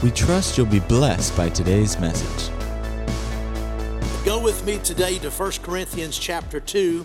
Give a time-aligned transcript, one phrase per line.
[0.00, 2.54] We trust you'll be blessed by today's message.
[4.24, 7.04] Go with me today to 1 Corinthians chapter 2.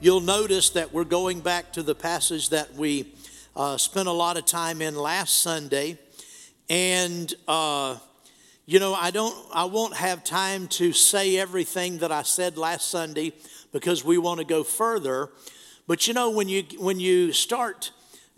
[0.00, 3.14] You'll notice that we're going back to the passage that we
[3.54, 6.00] uh, spent a lot of time in last Sunday.
[6.74, 7.98] And, uh,
[8.66, 12.88] you know, I don't, I won't have time to say everything that I said last
[12.88, 13.32] Sunday
[13.72, 15.30] because we want to go further.
[15.86, 17.92] But you know, when you, when you start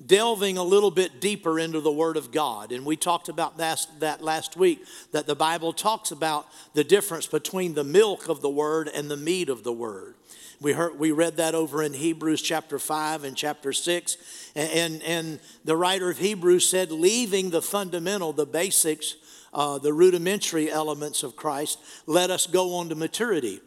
[0.04, 3.86] delving a little bit deeper into the Word of God, and we talked about that,
[4.00, 8.50] that last week, that the Bible talks about the difference between the milk of the
[8.50, 10.15] Word and the meat of the Word.
[10.60, 14.16] We, heard, we read that over in Hebrews chapter 5 and chapter 6.
[14.54, 19.16] And, and, and the writer of Hebrews said, leaving the fundamental, the basics,
[19.52, 23.60] uh, the rudimentary elements of Christ, let us go on to maturity.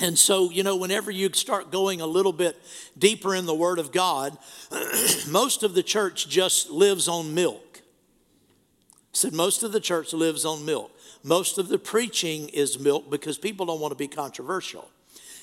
[0.00, 2.60] And so, you know, whenever you start going a little bit
[2.98, 4.36] deeper in the Word of God,
[5.28, 7.80] most of the church just lives on milk.
[7.80, 10.90] I said most of the church lives on milk.
[11.22, 14.88] Most of the preaching is milk because people don't want to be controversial.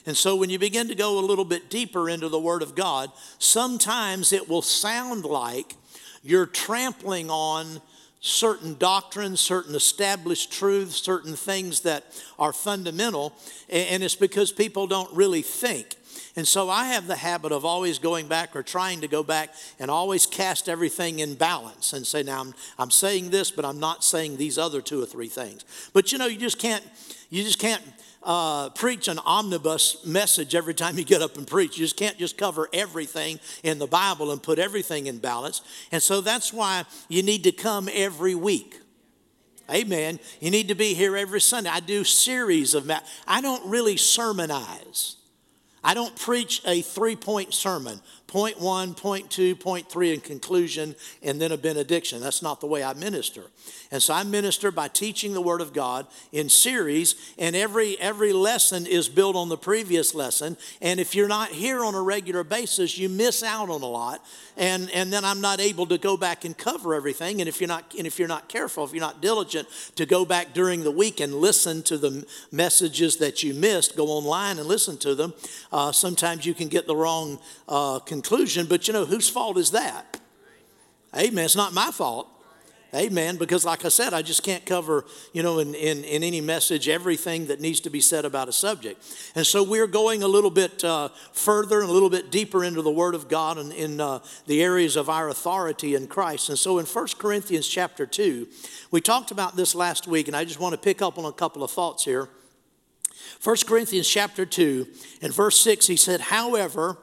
[0.06, 2.76] And so when you begin to go a little bit deeper into the Word of
[2.76, 5.76] God, sometimes it will sound like
[6.24, 7.82] you're trampling on
[8.22, 12.04] certain doctrines, certain established truths, certain things that
[12.38, 13.34] are fundamental,
[13.70, 15.96] and it's because people don't really think.
[16.36, 19.54] And so I have the habit of always going back or trying to go back
[19.80, 23.80] and always cast everything in balance and say, now I'm, I'm saying this, but I'm
[23.80, 25.66] not saying these other two or three things.
[25.94, 26.84] But you know, you just can't,
[27.30, 27.84] you just can't
[28.24, 31.78] uh, preach an omnibus message every time you get up and preach.
[31.78, 35.62] You just can't just cover everything in the Bible and put everything in balance.
[35.92, 38.80] And so that's why you need to come every week.
[39.72, 40.20] Amen.
[40.40, 41.70] You need to be here every Sunday.
[41.70, 42.90] I do series of,
[43.28, 45.16] I don't really sermonize.
[45.84, 50.96] I don't preach a three point sermon point one, point two, point three, in conclusion,
[51.22, 52.22] and then a benediction.
[52.22, 53.42] That's not the way I minister.
[53.92, 58.32] And so I minister by teaching the Word of God in series, and every every
[58.32, 60.56] lesson is built on the previous lesson.
[60.82, 64.24] And if you're not here on a regular basis, you miss out on a lot.
[64.56, 67.42] And and then I'm not able to go back and cover everything.
[67.42, 70.24] And if you're not and if you're not careful, if you're not diligent to go
[70.24, 74.68] back during the week and listen to the messages that you missed, go online and
[74.68, 75.34] listen to them.
[75.72, 79.72] Uh, sometimes you can get the wrong uh, conclusion, but you know, whose fault is
[79.72, 80.20] that?
[81.16, 81.46] Amen.
[81.46, 82.28] It's not my fault.
[82.94, 83.38] Amen.
[83.38, 86.90] Because, like I said, I just can't cover, you know, in, in, in any message
[86.90, 89.04] everything that needs to be said about a subject.
[89.36, 92.82] And so we're going a little bit uh, further and a little bit deeper into
[92.82, 96.50] the Word of God and in uh, the areas of our authority in Christ.
[96.50, 98.48] And so in 1 Corinthians chapter 2,
[98.92, 101.32] we talked about this last week, and I just want to pick up on a
[101.32, 102.28] couple of thoughts here.
[103.44, 104.88] 1 Corinthians chapter 2
[105.22, 106.98] and verse 6, he said, However,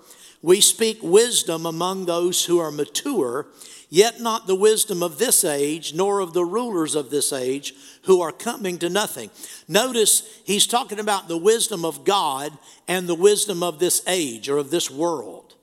[0.47, 3.49] we speak wisdom among those who are mature,
[3.91, 8.21] yet not the wisdom of this age, nor of the rulers of this age who
[8.21, 9.29] are coming to nothing.
[9.67, 14.59] Notice he's talking about the wisdom of God and the wisdom of this age or
[14.59, 15.57] of this world.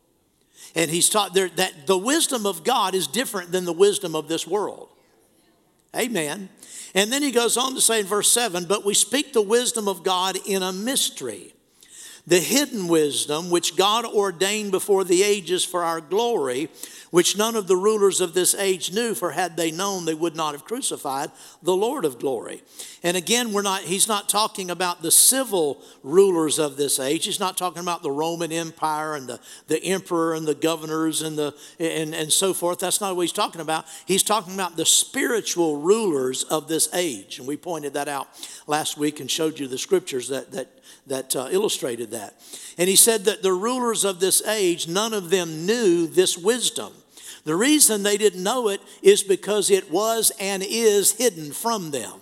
[0.76, 4.28] And he's taught there that the wisdom of God is different than the wisdom of
[4.28, 4.90] this world.
[5.96, 6.50] Amen.
[6.94, 9.88] And then he goes on to say in verse 7 But we speak the wisdom
[9.88, 11.53] of God in a mystery
[12.25, 16.69] the hidden wisdom which God ordained before the ages for our glory,
[17.11, 20.35] which none of the rulers of this age knew, for had they known, they would
[20.35, 22.63] not have crucified the Lord of glory.
[23.03, 27.25] And again, we're not, he's not talking about the civil rulers of this age.
[27.25, 31.38] He's not talking about the Roman Empire and the, the emperor and the governors and,
[31.38, 32.79] the, and, and so forth.
[32.79, 33.85] That's not what he's talking about.
[34.05, 37.38] He's talking about the spiritual rulers of this age.
[37.38, 38.29] And we pointed that out
[38.66, 40.69] last week and showed you the scriptures that, that
[41.07, 42.35] that uh, illustrated that.
[42.78, 46.94] And he said that the rulers of this age, none of them knew this wisdom.
[47.46, 52.22] The reason they didn't know it is because it was and is hidden from them.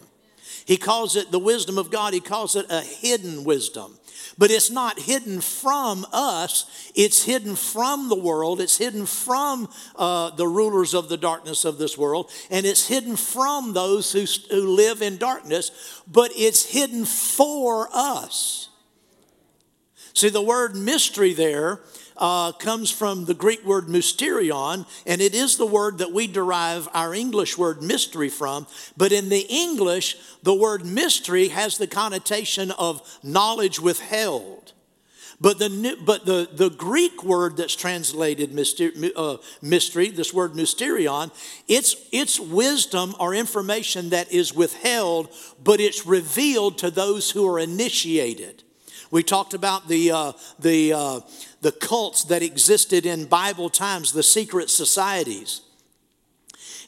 [0.66, 3.98] He calls it the wisdom of God, he calls it a hidden wisdom.
[4.38, 10.32] But it's not hidden from us, it's hidden from the world, it's hidden from uh,
[10.32, 14.68] the rulers of the darkness of this world, and it's hidden from those who, who
[14.68, 18.70] live in darkness, but it's hidden for us.
[20.14, 21.80] See, the word mystery there
[22.18, 26.88] uh, comes from the Greek word mysterion, and it is the word that we derive
[26.94, 28.68] our English word mystery from.
[28.96, 34.74] But in the English, the word mystery has the connotation of knowledge withheld.
[35.40, 41.32] But the, but the, the Greek word that's translated mystery, uh, mystery, this word mysterion,
[41.68, 45.30] it's, it's wisdom or information that is withheld,
[45.64, 48.64] but it's revealed to those who are initiated.
[49.12, 51.20] We talked about the, uh, the, uh,
[51.62, 55.62] the cults that existed in Bible times, the secret societies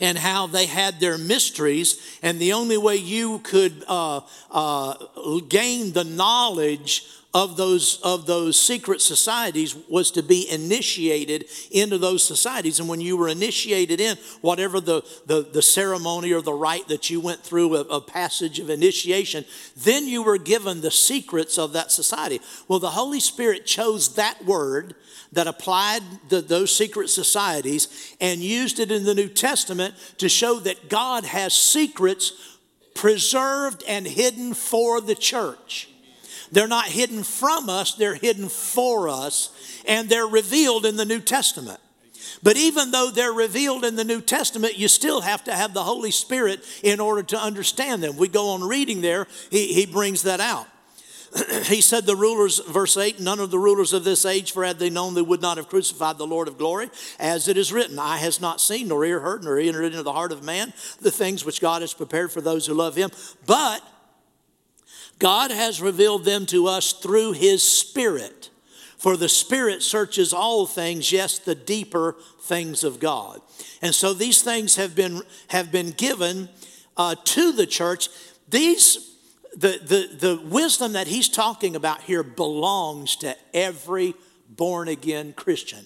[0.01, 4.21] and how they had their mysteries, and the only way you could uh,
[4.51, 4.95] uh,
[5.47, 12.23] gain the knowledge of those of those secret societies was to be initiated into those
[12.23, 12.79] societies.
[12.79, 17.09] And when you were initiated in whatever the the, the ceremony or the rite that
[17.09, 19.45] you went through a, a, passage of initiation
[19.75, 22.39] then you were given the secrets of that society.
[22.67, 24.93] Well the holy spirit chose that word
[25.31, 30.59] that applied the, those secret societies and used it in the new testament to show
[30.59, 32.59] that god has secrets
[32.93, 35.89] preserved and hidden for the church
[36.53, 39.49] they're not hidden from us, they're hidden for us,
[39.87, 41.79] and they're revealed in the New Testament.
[42.41, 45.83] But even though they're revealed in the New Testament, you still have to have the
[45.83, 48.17] Holy Spirit in order to understand them.
[48.17, 50.67] We go on reading there, he, he brings that out.
[51.63, 54.79] he said, The rulers, verse 8, none of the rulers of this age, for had
[54.79, 56.89] they known, they would not have crucified the Lord of glory.
[57.19, 60.13] As it is written, Eye has not seen, nor ear heard, nor entered into the
[60.13, 63.09] heart of man the things which God has prepared for those who love him.
[63.45, 63.81] But
[65.19, 68.49] God has revealed them to us through His Spirit.
[68.97, 73.41] For the Spirit searches all things, yes, the deeper things of God.
[73.81, 76.49] And so these things have been, have been given
[76.95, 78.07] uh, to the church.
[78.49, 79.15] These,
[79.55, 84.13] the, the, the wisdom that he's talking about here belongs to every
[84.49, 85.85] born again Christian.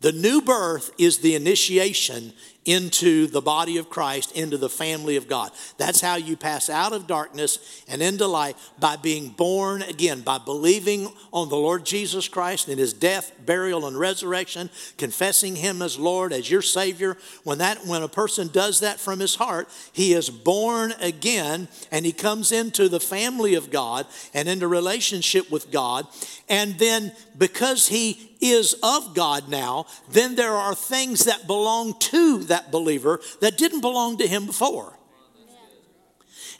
[0.00, 2.32] The new birth is the initiation
[2.66, 5.50] into the body of Christ, into the family of God.
[5.78, 10.38] That's how you pass out of darkness and into light by being born again, by
[10.38, 14.68] believing on the Lord Jesus Christ and his death, burial, and resurrection,
[14.98, 17.16] confessing him as Lord, as your Savior.
[17.44, 22.04] When that when a person does that from his heart, he is born again and
[22.04, 26.06] he comes into the family of God and into relationship with God.
[26.48, 32.38] And then because he is of God now, then there are things that belong to
[32.50, 34.94] that believer that didn't belong to him before.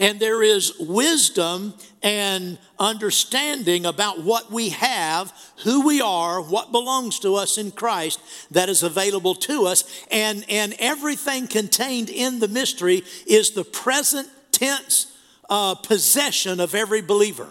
[0.00, 5.30] And there is wisdom and understanding about what we have,
[5.62, 8.18] who we are, what belongs to us in Christ
[8.50, 9.84] that is available to us.
[10.10, 15.14] And, and everything contained in the mystery is the present tense
[15.50, 17.48] uh, possession of every believer.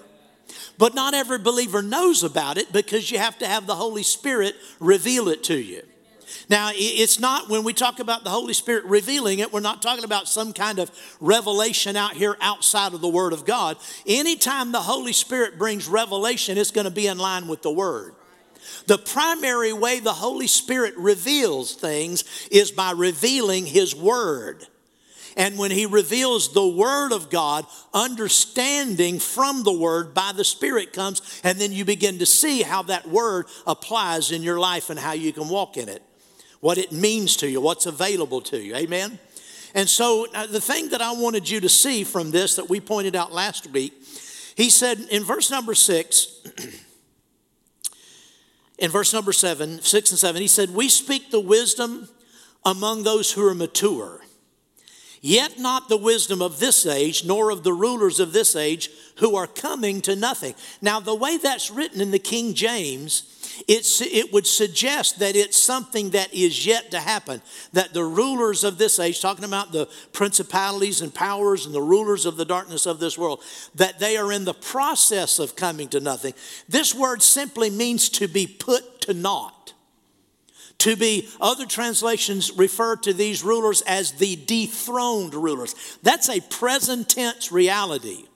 [0.80, 4.56] But not every believer knows about it because you have to have the Holy Spirit
[4.80, 5.84] reveal it to you.
[6.50, 10.04] Now, it's not when we talk about the Holy Spirit revealing it, we're not talking
[10.04, 10.92] about some kind of
[11.22, 13.78] revelation out here outside of the Word of God.
[14.08, 18.16] Anytime the Holy Spirit brings revelation, it's going to be in line with the Word.
[18.88, 24.66] The primary way the Holy Spirit reveals things is by revealing His Word.
[25.38, 30.94] And when He reveals the Word of God, understanding from the Word by the Spirit
[30.94, 35.00] comes, and then you begin to see how that Word applies in your life and
[35.00, 36.02] how you can walk in it
[36.60, 38.76] what it means to you, what's available to you.
[38.76, 39.20] Amen?
[39.76, 43.16] And so, the thing that I wanted you to see from this that we pointed
[43.16, 43.94] out last week,
[44.56, 46.42] he said in verse number six,
[48.80, 52.10] in verse number seven, six and seven, he said, We speak the wisdom
[52.66, 54.22] among those who are mature,
[55.22, 59.36] yet not the wisdom of this age, nor of the rulers of this age who
[59.36, 60.56] are coming to nothing.
[60.82, 65.58] Now, the way that's written in the King James, it's, it would suggest that it's
[65.58, 67.42] something that is yet to happen.
[67.74, 72.26] That the rulers of this age, talking about the principalities and powers and the rulers
[72.26, 73.44] of the darkness of this world,
[73.76, 76.34] that they are in the process of coming to nothing.
[76.68, 79.74] This word simply means to be put to naught.
[80.80, 85.76] To be, other translations refer to these rulers as the dethroned rulers.
[86.04, 88.29] That's a present tense reality.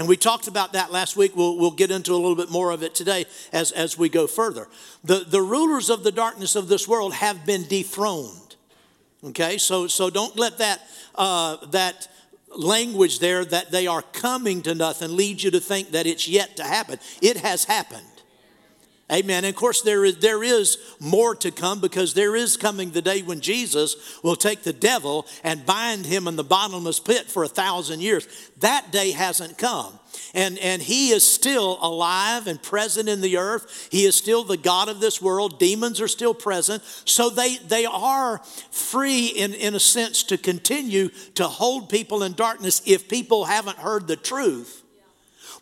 [0.00, 1.36] And we talked about that last week.
[1.36, 4.26] We'll, we'll get into a little bit more of it today as, as we go
[4.26, 4.66] further.
[5.04, 8.56] The, the rulers of the darkness of this world have been dethroned.
[9.22, 10.80] Okay, so, so don't let that,
[11.16, 12.08] uh, that
[12.56, 16.56] language there that they are coming to nothing lead you to think that it's yet
[16.56, 16.98] to happen.
[17.20, 18.06] It has happened.
[19.10, 19.44] Amen.
[19.44, 23.02] And of course, there is, there is more to come because there is coming the
[23.02, 27.42] day when Jesus will take the devil and bind him in the bottomless pit for
[27.42, 28.28] a thousand years.
[28.60, 29.98] That day hasn't come.
[30.32, 33.88] And, and he is still alive and present in the earth.
[33.90, 35.58] He is still the God of this world.
[35.58, 36.82] Demons are still present.
[37.04, 38.38] So they, they are
[38.70, 43.78] free, in, in a sense, to continue to hold people in darkness if people haven't
[43.78, 44.79] heard the truth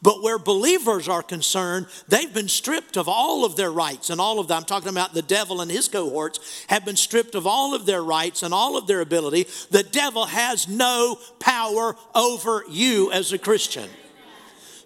[0.00, 4.38] But where believers are concerned, they've been stripped of all of their rights and all
[4.38, 4.59] of them.
[4.59, 8.02] I'm talking about the devil and his cohorts have been stripped of all of their
[8.02, 9.47] rights and all of their ability.
[9.71, 13.88] The devil has no power over you as a Christian.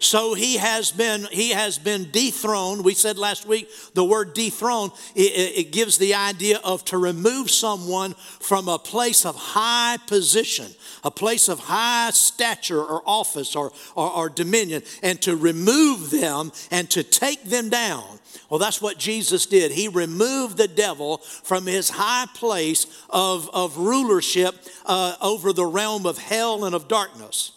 [0.02, 2.85] So he has been he has been dethroned.
[2.85, 7.52] We said last week the word dethroned it, it, gives the idea of to remove
[7.52, 10.66] someone from a place of high position,
[11.04, 16.50] a place of high stature or office or, or, or dominion, and to remove them
[16.73, 18.18] and to take them down.
[18.50, 19.71] Well, that's what Jesus did.
[19.71, 26.06] He removed the devil from his high place of, of rulership uh, over the realm
[26.06, 27.52] of hell and of darkness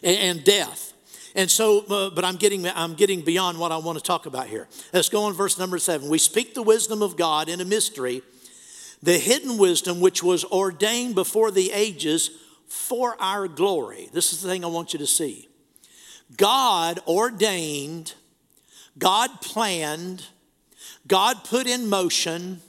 [0.00, 0.93] and, and death.
[1.34, 4.46] And so, uh, but I'm getting, I'm getting beyond what I want to talk about
[4.46, 4.68] here.
[4.92, 6.08] Let's go on verse number seven.
[6.08, 8.22] We speak the wisdom of God in a mystery,
[9.02, 12.30] the hidden wisdom which was ordained before the ages
[12.68, 14.08] for our glory.
[14.12, 15.48] This is the thing I want you to see.
[16.36, 18.14] God ordained,
[18.96, 20.26] God planned,
[21.06, 22.62] God put in motion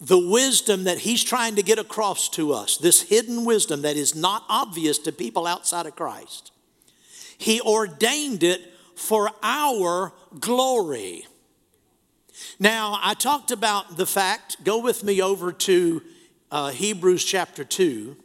[0.00, 4.14] the wisdom that he's trying to get across to us, this hidden wisdom that is
[4.14, 6.52] not obvious to people outside of Christ,
[7.38, 11.26] he ordained it for our glory.
[12.58, 16.02] Now, I talked about the fact, go with me over to
[16.50, 18.16] uh, Hebrews chapter 2.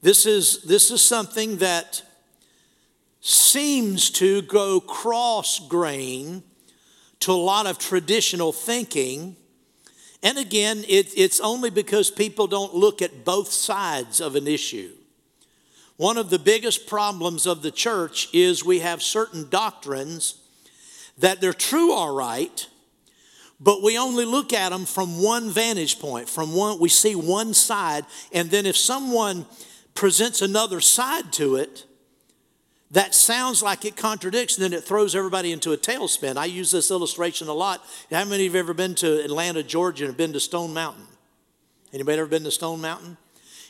[0.00, 2.02] This is, this is something that
[3.20, 6.42] seems to go cross grain
[7.20, 9.36] to a lot of traditional thinking.
[10.22, 14.92] And again, it, it's only because people don't look at both sides of an issue.
[15.96, 20.40] One of the biggest problems of the church is we have certain doctrines
[21.18, 22.68] that they're true, all right,
[23.58, 27.52] but we only look at them from one vantage point, from one, we see one
[27.52, 29.44] side, and then if someone
[29.94, 31.84] presents another side to it,
[32.90, 36.36] that sounds like it contradicts, and then it throws everybody into a tailspin.
[36.36, 37.84] I use this illustration a lot.
[38.10, 41.06] How many of you have ever been to Atlanta, Georgia, and been to Stone Mountain?
[41.92, 43.18] Anybody ever been to Stone Mountain?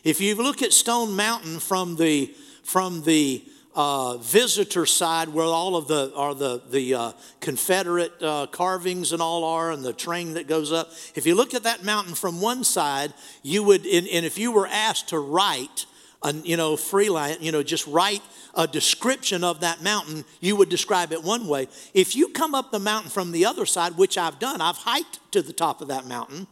[0.04, 2.32] If you look at Stone Mountain from the
[2.62, 3.42] from the
[3.75, 9.22] uh, visitor side, where all of the are the the uh, Confederate uh, carvings and
[9.22, 10.90] all are, and the train that goes up.
[11.14, 14.52] If you look at that mountain from one side, you would, and, and if you
[14.52, 15.87] were asked to write,
[16.22, 18.22] a, you know, freelance, you know, just write
[18.54, 21.68] a description of that mountain, you would describe it one way.
[21.94, 25.20] If you come up the mountain from the other side, which I've done, I've hiked
[25.32, 26.46] to the top of that mountain.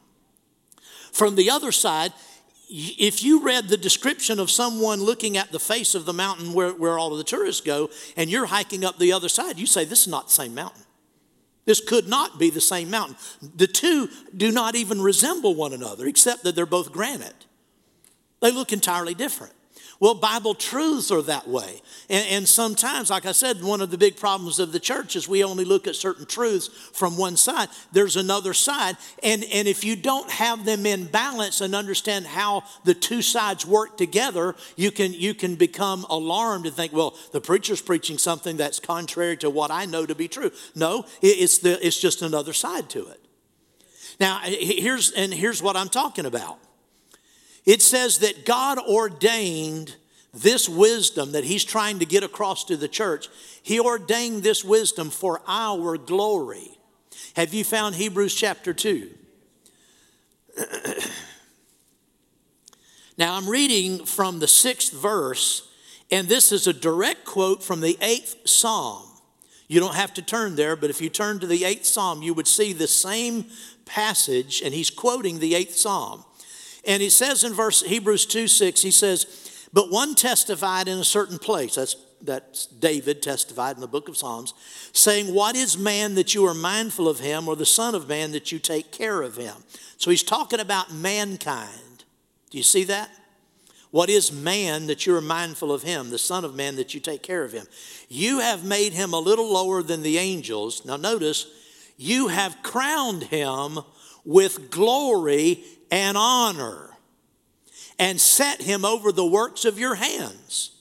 [1.12, 2.12] From the other side,
[2.68, 6.70] if you read the description of someone looking at the face of the mountain where,
[6.70, 9.84] where all of the tourists go, and you're hiking up the other side, you say,
[9.84, 10.82] This is not the same mountain.
[11.64, 13.16] This could not be the same mountain.
[13.56, 17.46] The two do not even resemble one another, except that they're both granite.
[18.40, 19.52] They look entirely different.
[19.98, 21.80] Well, Bible truths are that way.
[22.10, 25.26] And, and, sometimes, like I said, one of the big problems of the church is
[25.26, 27.68] we only look at certain truths from one side.
[27.92, 28.96] There's another side.
[29.22, 33.64] And, and if you don't have them in balance and understand how the two sides
[33.64, 38.58] work together, you can, you can become alarmed and think, well, the preacher's preaching something
[38.58, 40.50] that's contrary to what I know to be true.
[40.74, 43.20] No, it's, the, it's just another side to it.
[44.20, 46.58] Now, here's, and here's what I'm talking about.
[47.66, 49.96] It says that God ordained
[50.32, 53.28] this wisdom that He's trying to get across to the church.
[53.62, 56.78] He ordained this wisdom for our glory.
[57.34, 59.10] Have you found Hebrews chapter 2?
[63.18, 65.68] now I'm reading from the sixth verse,
[66.10, 69.02] and this is a direct quote from the eighth psalm.
[69.68, 72.32] You don't have to turn there, but if you turn to the eighth psalm, you
[72.34, 73.46] would see the same
[73.84, 76.24] passage, and he's quoting the eighth psalm.
[76.86, 81.04] And he says in verse Hebrews 2 6, he says, But one testified in a
[81.04, 81.74] certain place.
[81.74, 84.54] That's that's David testified in the book of Psalms,
[84.92, 88.32] saying, What is man that you are mindful of him, or the Son of Man
[88.32, 89.54] that you take care of him?
[89.96, 92.04] So he's talking about mankind.
[92.50, 93.10] Do you see that?
[93.90, 97.00] What is man that you are mindful of him, the Son of Man that you
[97.00, 97.66] take care of him?
[98.08, 100.84] You have made him a little lower than the angels.
[100.84, 101.46] Now, notice,
[101.96, 103.78] you have crowned him
[104.24, 106.90] with glory and honor
[107.98, 110.72] and set him over the works of your hands.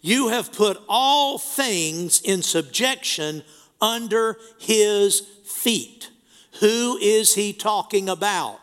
[0.00, 3.42] You have put all things in subjection
[3.80, 6.10] under his feet.
[6.60, 8.58] Who is he talking about?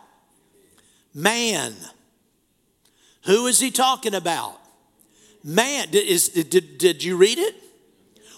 [1.13, 1.75] Man.
[3.25, 4.59] Who is he talking about?
[5.43, 5.89] Man.
[5.91, 7.55] Did, is, did, did you read it?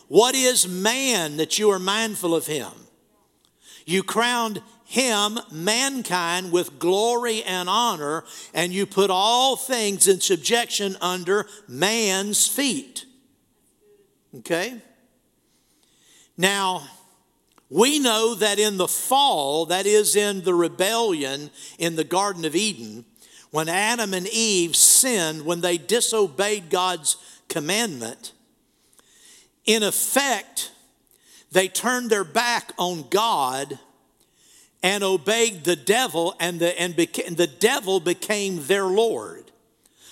[0.08, 2.72] What is man that you are mindful of him?
[3.86, 8.24] You crowned him, mankind, with glory and honor,
[8.54, 13.06] and you put all things in subjection under man's feet.
[14.38, 14.82] Okay?
[16.38, 16.84] Now,
[17.70, 21.50] we know that in the fall, that is in the rebellion
[21.80, 23.06] in the Garden of Eden,
[23.50, 28.34] when Adam and Eve sinned, when they disobeyed God's commandment,
[29.66, 30.72] in effect,
[31.52, 33.80] they turned their back on God
[34.86, 39.50] and obeyed the devil, and the, and beca- the devil became their Lord.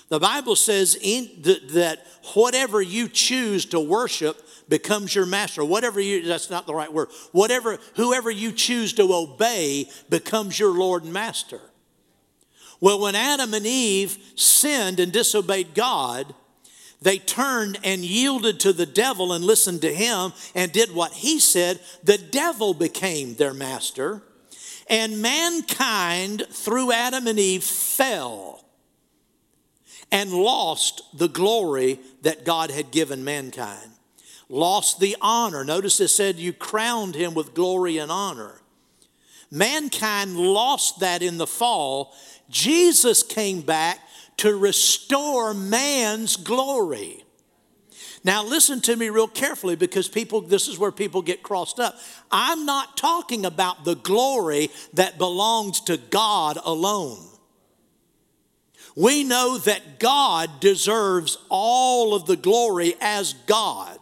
[0.10, 2.00] The Bible says that
[2.34, 5.64] whatever you choose to worship becomes your master.
[5.64, 7.10] Whatever you, that's not the right word.
[7.34, 11.62] Whatever, whoever you choose to obey becomes your Lord and master.
[12.82, 16.34] Well, when Adam and Eve sinned and disobeyed God,
[17.00, 21.40] they turned and yielded to the devil and listened to him and did what he
[21.40, 21.80] said.
[22.04, 24.24] The devil became their master.
[24.94, 28.64] And mankind, through Adam and Eve, fell
[30.12, 33.90] and lost the glory that God had given mankind.
[34.50, 35.64] Lost the honor.
[35.64, 38.62] Notice it said, You crowned him with glory and honor.
[39.50, 42.14] Mankind lost that in the fall.
[42.52, 43.98] Jesus came back
[44.38, 47.23] to restore man's glory.
[48.26, 51.96] Now, listen to me real carefully because people, this is where people get crossed up.
[52.32, 57.20] I'm not talking about the glory that belongs to God alone.
[58.96, 64.00] We know that God deserves all of the glory as God.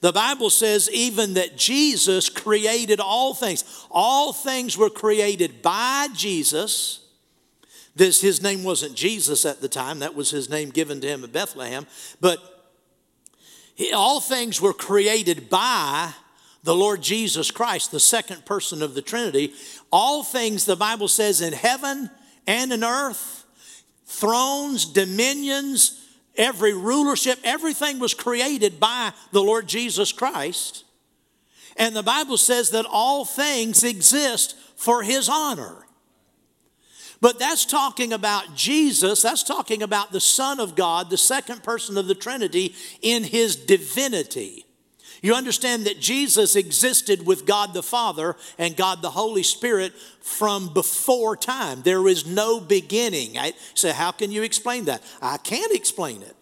[0.00, 3.86] The Bible says even that Jesus created all things.
[3.90, 7.06] All things were created by Jesus.
[7.94, 11.22] This, his name wasn't Jesus at the time, that was his name given to him
[11.22, 11.86] at Bethlehem.
[12.20, 12.51] But
[13.92, 16.12] all things were created by
[16.62, 19.52] the Lord Jesus Christ, the second person of the Trinity.
[19.90, 22.10] All things, the Bible says, in heaven
[22.46, 23.44] and in earth,
[24.06, 30.84] thrones, dominions, every rulership, everything was created by the Lord Jesus Christ.
[31.76, 35.86] And the Bible says that all things exist for his honor.
[37.22, 41.96] But that's talking about Jesus, that's talking about the Son of God, the second person
[41.96, 44.66] of the Trinity, in his divinity.
[45.22, 50.74] You understand that Jesus existed with God the Father and God the Holy Spirit from
[50.74, 51.82] before time.
[51.82, 53.38] There is no beginning.
[53.38, 55.00] I say, how can you explain that?
[55.22, 56.34] I can't explain it.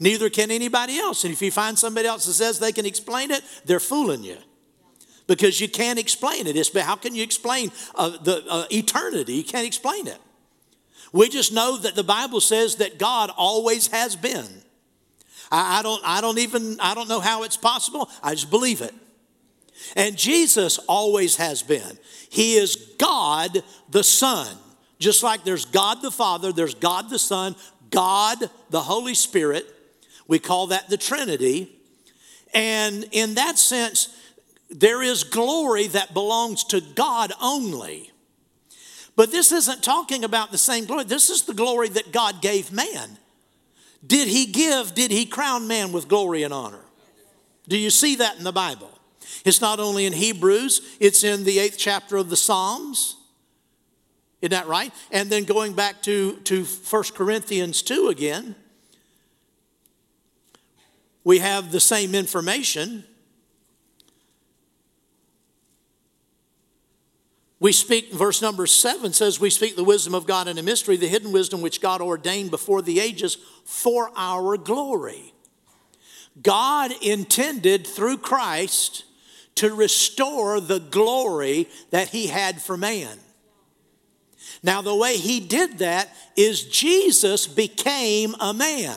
[0.00, 1.24] Neither can anybody else.
[1.24, 4.38] And if you find somebody else that says they can explain it, they're fooling you
[5.26, 6.56] because you can't explain it.
[6.56, 9.34] It's, how can you explain uh, the uh, eternity?
[9.34, 10.18] You can't explain it.
[11.12, 14.46] We just know that the Bible says that God always has been.
[15.50, 18.10] I, I, don't, I don't even, I don't know how it's possible.
[18.22, 18.94] I just believe it.
[19.94, 21.98] And Jesus always has been.
[22.28, 24.56] He is God the Son.
[24.98, 27.54] Just like there's God the Father, there's God the Son,
[27.90, 28.38] God
[28.70, 29.66] the Holy Spirit.
[30.26, 31.70] We call that the Trinity.
[32.54, 34.16] And in that sense,
[34.70, 38.10] there is glory that belongs to God only.
[39.14, 41.04] But this isn't talking about the same glory.
[41.04, 43.18] This is the glory that God gave man.
[44.06, 46.84] Did he give, did he crown man with glory and honor?
[47.66, 48.90] Do you see that in the Bible?
[49.44, 53.16] It's not only in Hebrews, it's in the eighth chapter of the Psalms.
[54.42, 54.92] Isn't that right?
[55.10, 58.54] And then going back to, to 1 Corinthians 2 again,
[61.24, 63.04] we have the same information.
[67.58, 70.96] We speak, verse number seven says, We speak the wisdom of God in a mystery,
[70.96, 75.32] the hidden wisdom which God ordained before the ages for our glory.
[76.42, 79.04] God intended through Christ
[79.54, 83.18] to restore the glory that He had for man.
[84.62, 88.96] Now, the way He did that is Jesus became a man.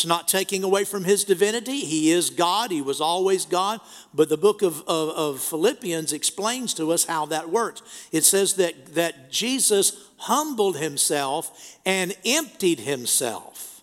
[0.00, 1.80] It's not taking away from his divinity.
[1.80, 3.82] He is God, he was always God.
[4.14, 7.82] But the book of, of, of, Philippians explains to us how that works.
[8.10, 13.82] It says that, that Jesus humbled himself and emptied himself.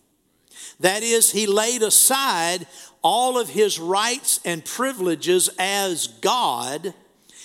[0.79, 2.65] That is, he laid aside
[3.03, 6.95] all of his rights and privileges as God.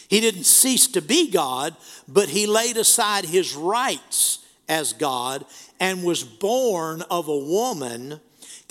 [0.09, 1.77] He didn't cease to be God,
[2.09, 5.45] but he laid aside his rights as God
[5.79, 8.19] and was born of a woman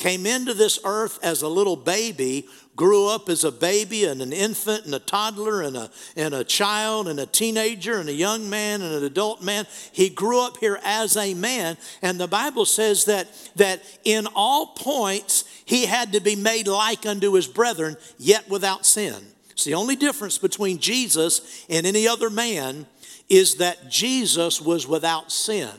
[0.01, 4.33] came into this earth as a little baby, grew up as a baby and an
[4.33, 8.49] infant and a toddler and a, and a child and a teenager and a young
[8.49, 9.67] man and an adult man.
[9.91, 11.77] He grew up here as a man.
[12.01, 17.05] And the Bible says that, that in all points he had to be made like
[17.05, 19.15] unto his brethren, yet without sin.
[19.51, 22.87] It's the only difference between Jesus and any other man
[23.29, 25.69] is that Jesus was without sin.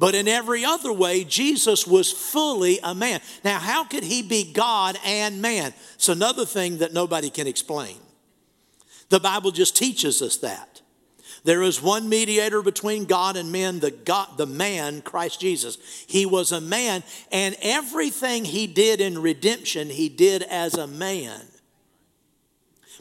[0.00, 3.20] But in every other way, Jesus was fully a man.
[3.44, 5.74] Now, how could he be God and man?
[5.96, 7.98] It's another thing that nobody can explain.
[9.10, 10.80] The Bible just teaches us that.
[11.44, 15.76] There is one mediator between God and men, the, God, the man, Christ Jesus.
[16.08, 21.42] He was a man, and everything he did in redemption, he did as a man.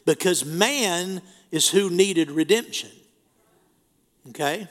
[0.06, 2.90] Because man is who needed redemption.
[4.32, 4.68] Okay?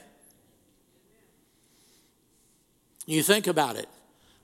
[3.09, 3.88] You think about it.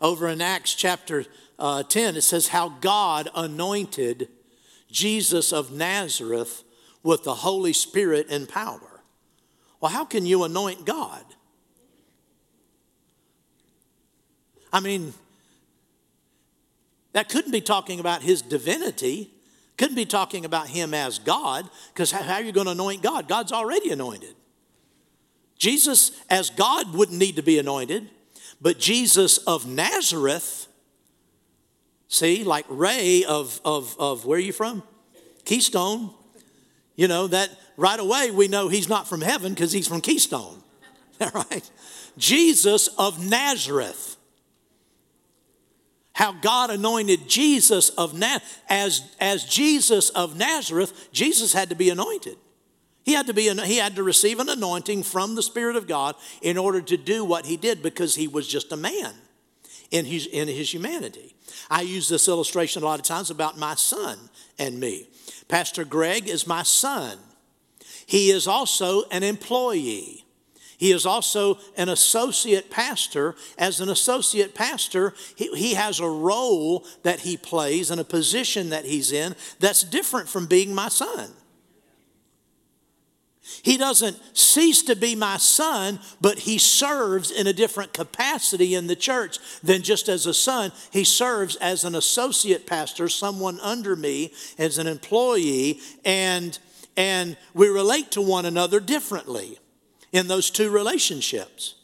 [0.00, 1.26] Over in Acts chapter
[1.58, 4.28] uh, 10, it says how God anointed
[4.90, 6.64] Jesus of Nazareth
[7.02, 9.02] with the Holy Spirit and power.
[9.80, 11.22] Well, how can you anoint God?
[14.72, 15.12] I mean,
[17.12, 19.30] that couldn't be talking about his divinity,
[19.76, 23.28] couldn't be talking about him as God, because how are you going to anoint God?
[23.28, 24.34] God's already anointed.
[25.58, 28.08] Jesus, as God, wouldn't need to be anointed.
[28.64, 30.68] But Jesus of Nazareth,
[32.08, 34.82] see, like Ray of, of, of where are you from?
[35.44, 36.08] Keystone.
[36.96, 40.62] You know, that right away we know he's not from heaven because he's from Keystone.
[41.20, 41.70] All right?
[42.16, 44.16] Jesus of Nazareth.
[46.14, 48.62] How God anointed Jesus of Nazareth.
[48.70, 52.38] As, as Jesus of Nazareth, Jesus had to be anointed.
[53.04, 56.16] He had to be he had to receive an anointing from the Spirit of God
[56.40, 59.12] in order to do what he did because he was just a man
[59.90, 61.34] in his, in his humanity.
[61.70, 64.18] I use this illustration a lot of times about my son
[64.58, 65.08] and me.
[65.48, 67.18] Pastor Greg is my son.
[68.06, 70.24] He is also an employee.
[70.78, 73.36] He is also an associate pastor.
[73.56, 78.70] As an associate pastor, he, he has a role that he plays and a position
[78.70, 81.30] that he's in that's different from being my son.
[83.64, 88.88] He doesn't cease to be my son, but he serves in a different capacity in
[88.88, 90.70] the church than just as a son.
[90.90, 96.58] He serves as an associate pastor, someone under me, as an employee, and,
[96.94, 99.58] and we relate to one another differently
[100.12, 101.74] in those two relationships.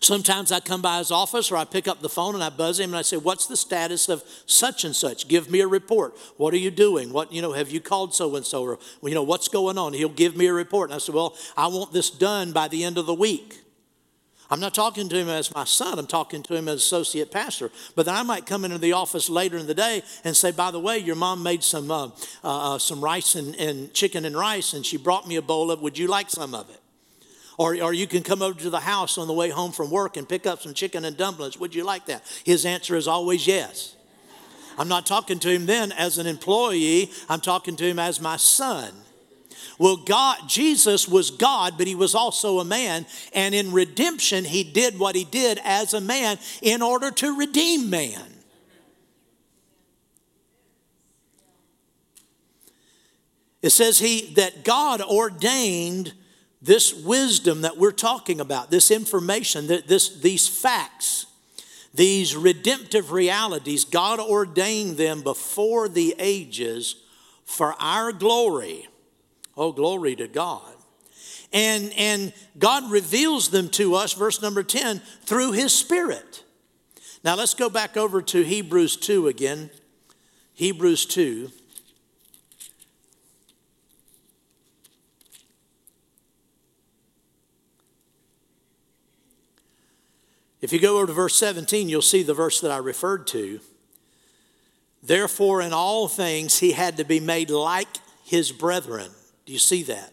[0.00, 2.78] Sometimes I come by his office or I pick up the phone and I buzz
[2.78, 5.28] him and I say, What's the status of such and such?
[5.28, 6.16] Give me a report.
[6.36, 7.12] What are you doing?
[7.12, 8.62] What, you know, have you called so and so?
[8.62, 9.92] Or, you know, what's going on?
[9.92, 10.90] He'll give me a report.
[10.90, 13.62] And I said, Well, I want this done by the end of the week.
[14.48, 17.70] I'm not talking to him as my son, I'm talking to him as associate pastor.
[17.96, 20.70] But then I might come into the office later in the day and say, By
[20.70, 22.10] the way, your mom made some, uh,
[22.44, 25.80] uh, some rice and, and chicken and rice, and she brought me a bowl of,
[25.80, 26.80] would you like some of it?
[27.58, 30.16] Or, or you can come over to the house on the way home from work
[30.16, 31.58] and pick up some chicken and dumplings.
[31.58, 32.22] Would you like that?
[32.44, 33.96] His answer is always yes.
[34.78, 38.36] I'm not talking to him then as an employee, I'm talking to him as my
[38.36, 38.92] son.
[39.78, 43.06] Well, God, Jesus was God, but he was also a man.
[43.34, 47.90] And in redemption, he did what he did as a man in order to redeem
[47.90, 48.22] man.
[53.60, 56.14] It says he that God ordained
[56.66, 61.26] this wisdom that we're talking about, this information, this, these facts,
[61.94, 66.96] these redemptive realities, God ordained them before the ages
[67.44, 68.88] for our glory.
[69.56, 70.74] Oh, glory to God.
[71.52, 76.42] And, and God reveals them to us, verse number 10, through His Spirit.
[77.24, 79.70] Now let's go back over to Hebrews 2 again.
[80.52, 81.50] Hebrews 2.
[90.60, 93.60] If you go over to verse 17, you'll see the verse that I referred to.
[95.02, 97.88] Therefore, in all things, he had to be made like
[98.24, 99.10] his brethren.
[99.44, 100.12] Do you see that?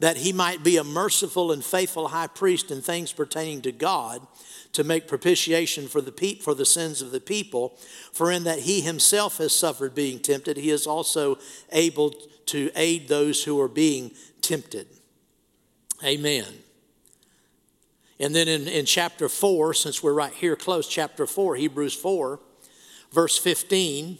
[0.00, 4.26] That he might be a merciful and faithful high priest in things pertaining to God
[4.72, 7.76] to make propitiation for the, pe- for the sins of the people.
[8.12, 11.38] For in that he himself has suffered being tempted, he is also
[11.70, 12.10] able
[12.46, 14.86] to aid those who are being tempted.
[16.02, 16.46] Amen.
[18.20, 22.38] And then in, in chapter 4, since we're right here close, chapter 4, Hebrews 4,
[23.12, 24.18] verse 15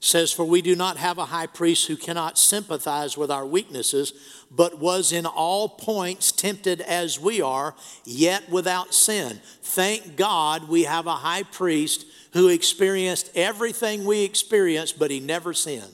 [0.00, 4.14] says, For we do not have a high priest who cannot sympathize with our weaknesses,
[4.50, 9.40] but was in all points tempted as we are, yet without sin.
[9.62, 15.52] Thank God we have a high priest who experienced everything we experienced, but he never
[15.52, 15.92] sinned.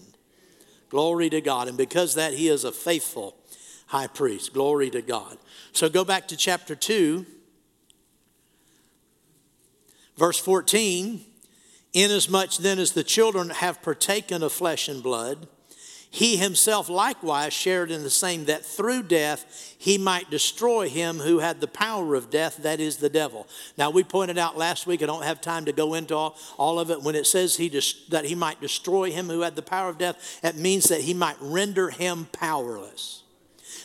[0.88, 1.66] Glory to God.
[1.66, 3.36] And because that, he is a faithful
[3.86, 4.52] high priest.
[4.52, 5.38] Glory to God.
[5.72, 7.26] So go back to chapter 2,
[10.16, 11.24] verse 14.
[11.92, 15.46] Inasmuch then as the children have partaken of flesh and blood,
[16.14, 21.40] he himself likewise shared in the same, that through death he might destroy him who
[21.40, 23.48] had the power of death, that is the devil.
[23.76, 26.78] Now, we pointed out last week, I don't have time to go into all, all
[26.78, 27.02] of it.
[27.02, 29.98] When it says he dis- that he might destroy him who had the power of
[29.98, 33.23] death, it means that he might render him powerless.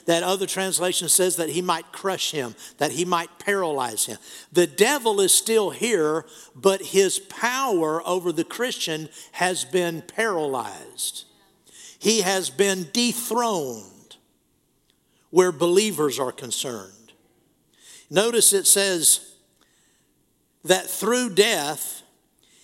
[0.09, 4.17] That other translation says that he might crush him, that he might paralyze him.
[4.51, 11.25] The devil is still here, but his power over the Christian has been paralyzed.
[11.99, 14.17] He has been dethroned
[15.29, 17.13] where believers are concerned.
[18.09, 19.35] Notice it says
[20.63, 22.01] that through death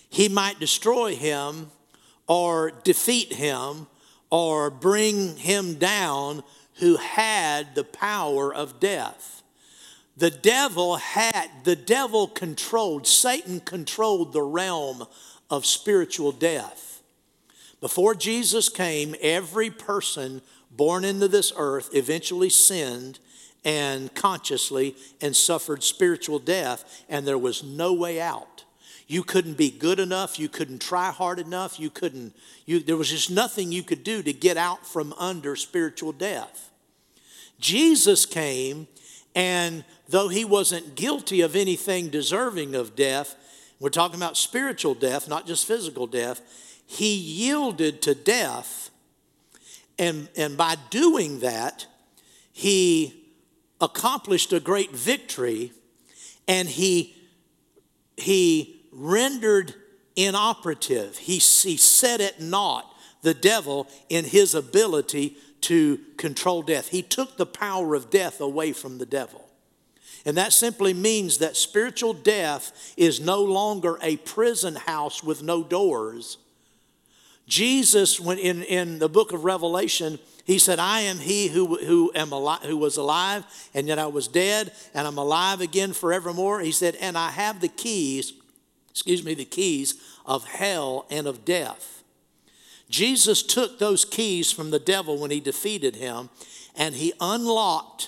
[0.10, 1.70] he might destroy him
[2.26, 3.86] or defeat him
[4.32, 6.42] or bring him down
[6.76, 9.44] who had the power of death.
[10.18, 15.06] The devil had, the devil controlled, Satan controlled the realm
[15.50, 17.02] of spiritual death.
[17.82, 23.20] Before Jesus came, every person born into this earth eventually sinned
[23.64, 28.65] and consciously and suffered spiritual death, and there was no way out.
[29.08, 33.10] You couldn't be good enough, you couldn't try hard enough, you couldn't, you, there was
[33.12, 36.72] just nothing you could do to get out from under spiritual death.
[37.60, 38.88] Jesus came,
[39.36, 43.36] and though he wasn't guilty of anything deserving of death,
[43.80, 46.42] we're talking about spiritual death, not just physical death
[46.86, 48.92] he yielded to death.
[49.98, 51.88] And, and by doing that,
[52.52, 53.24] he
[53.82, 55.72] accomplished a great victory
[56.48, 57.16] and he,
[58.18, 59.74] he rendered
[60.16, 62.90] inoperative, he, he set at naught
[63.22, 66.88] the devil in his ability to control death.
[66.88, 69.46] He took the power of death away from the devil.
[70.26, 75.64] And that simply means that spiritual death is no longer a prison house with no
[75.64, 76.38] doors,
[77.48, 82.12] Jesus, when in, in the book of Revelation, he said, I am he who, who,
[82.16, 86.62] am alive, who was alive, and yet I was dead, and I'm alive again forevermore.
[86.62, 88.34] He said, and I have the keys,
[88.96, 92.02] excuse me, the keys of hell and of death.
[92.90, 96.30] Jesus took those keys from the devil when he defeated him,
[96.78, 98.08] and he unlocked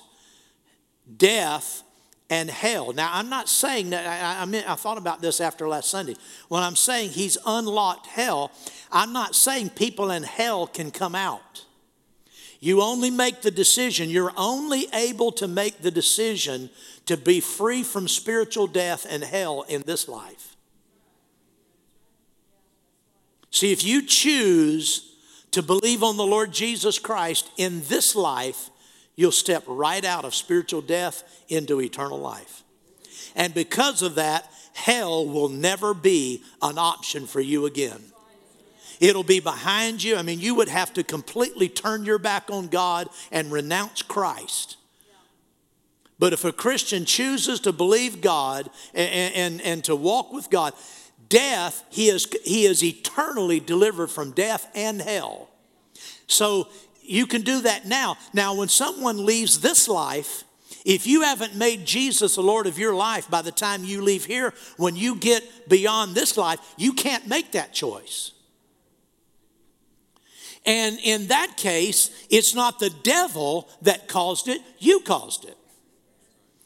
[1.17, 1.83] death
[2.29, 2.93] and hell.
[2.93, 6.15] Now, I'm not saying that, I, I, I thought about this after last Sunday.
[6.47, 8.51] When I'm saying he's unlocked hell,
[8.89, 11.65] I'm not saying people in hell can come out.
[12.61, 16.69] You only make the decision, you're only able to make the decision
[17.07, 20.46] to be free from spiritual death and hell in this life.
[23.57, 25.15] See, if you choose
[25.49, 28.69] to believe on the Lord Jesus Christ in this life,
[29.15, 32.61] you'll step right out of spiritual death into eternal life.
[33.35, 37.99] And because of that, hell will never be an option for you again.
[38.99, 40.17] It'll be behind you.
[40.17, 44.77] I mean, you would have to completely turn your back on God and renounce Christ.
[46.19, 50.73] But if a Christian chooses to believe God and, and, and to walk with God,
[51.29, 55.49] death, he is, he is eternally delivered from death and hell.
[56.27, 56.67] So
[57.01, 58.17] you can do that now.
[58.33, 60.43] Now, when someone leaves this life,
[60.85, 64.25] if you haven't made Jesus the Lord of your life by the time you leave
[64.25, 68.31] here, when you get beyond this life, you can't make that choice.
[70.65, 75.57] And in that case, it's not the devil that caused it, you caused it.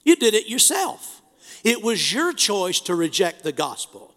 [0.04, 1.22] You did it yourself.
[1.64, 4.11] It was your choice to reject the gospel.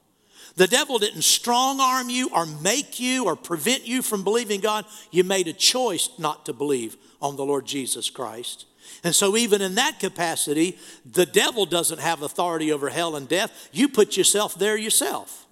[0.56, 4.84] The devil didn't strong arm you or make you or prevent you from believing God.
[5.10, 8.66] You made a choice not to believe on the Lord Jesus Christ.
[9.02, 10.78] And so, even in that capacity,
[11.10, 13.68] the devil doesn't have authority over hell and death.
[13.72, 15.46] You put yourself there yourself.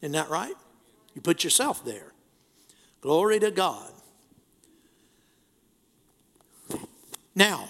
[0.00, 0.54] Isn't that right?
[1.14, 2.12] You put yourself there.
[3.00, 3.90] Glory to God.
[7.34, 7.68] Now,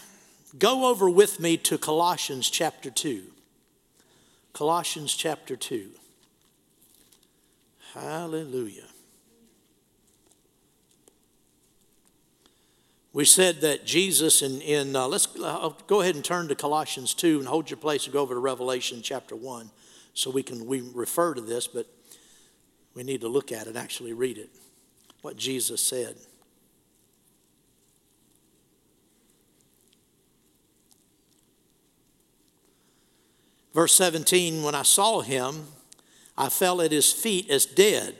[0.59, 3.24] go over with me to Colossians chapter 2.
[4.53, 5.90] Colossians chapter 2.
[7.94, 8.87] Hallelujah.
[13.12, 17.12] We said that Jesus, in, in uh, let's uh, go ahead and turn to Colossians
[17.14, 19.70] 2 and hold your place and go over to Revelation chapter 1
[20.14, 21.87] so we can we refer to this, but
[22.94, 24.50] we need to look at it, actually read it,
[25.22, 26.16] what Jesus said.
[33.74, 35.66] Verse 17 When I saw him,
[36.40, 38.14] I fell at his feet as dead.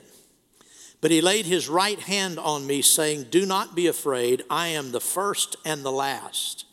[1.01, 4.43] But he laid his right hand on me, saying, Do not be afraid.
[4.47, 6.65] I am the first and the last.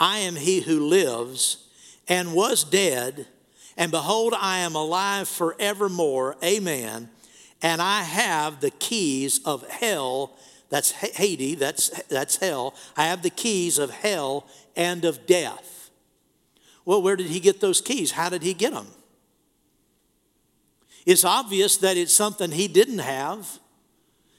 [0.00, 1.68] I am he who lives
[2.08, 3.28] and was dead,
[3.76, 6.36] and behold, I am alive forevermore.
[6.42, 7.08] Amen.
[7.62, 10.36] And I have the keys of hell
[10.70, 12.74] that's Hades, that's, that's hell.
[12.96, 15.90] I have the keys of hell and of death.
[16.84, 18.10] Well, where did he get those keys?
[18.10, 18.88] How did he get them?
[21.06, 23.58] It's obvious that it's something he didn't have.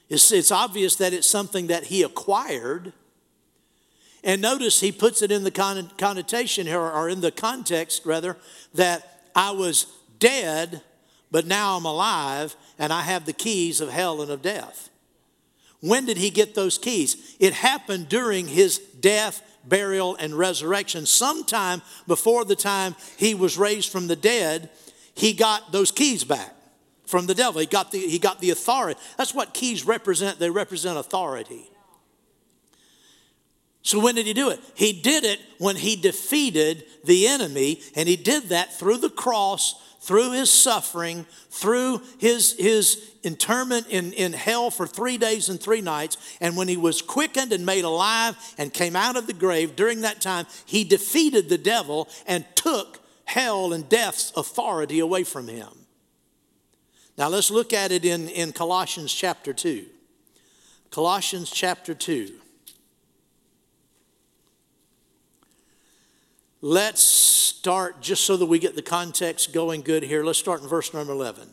[0.08, 2.92] It's, it's obvious that it's something that he acquired.
[4.24, 8.36] And notice he puts it in the connotation here, or in the context rather,
[8.74, 9.86] that I was
[10.18, 10.82] dead,
[11.30, 14.90] but now I'm alive, and I have the keys of hell and of death.
[15.80, 17.36] When did he get those keys?
[17.38, 21.06] It happened during his death, burial, and resurrection.
[21.06, 24.70] Sometime before the time he was raised from the dead,
[25.14, 26.55] he got those keys back
[27.06, 27.60] from the devil.
[27.60, 29.00] He got the, he got the authority.
[29.16, 30.38] That's what keys represent.
[30.38, 31.70] They represent authority.
[33.86, 34.58] So, when did he do it?
[34.74, 39.80] He did it when he defeated the enemy, and he did that through the cross,
[40.00, 45.80] through his suffering, through his, his interment in, in hell for three days and three
[45.80, 46.16] nights.
[46.40, 50.00] And when he was quickened and made alive and came out of the grave during
[50.00, 55.85] that time, he defeated the devil and took hell and death's authority away from him.
[57.18, 59.86] Now, let's look at it in, in Colossians chapter 2.
[60.90, 62.32] Colossians chapter 2.
[66.60, 70.68] Let's start, just so that we get the context going good here, let's start in
[70.68, 71.48] verse number 11.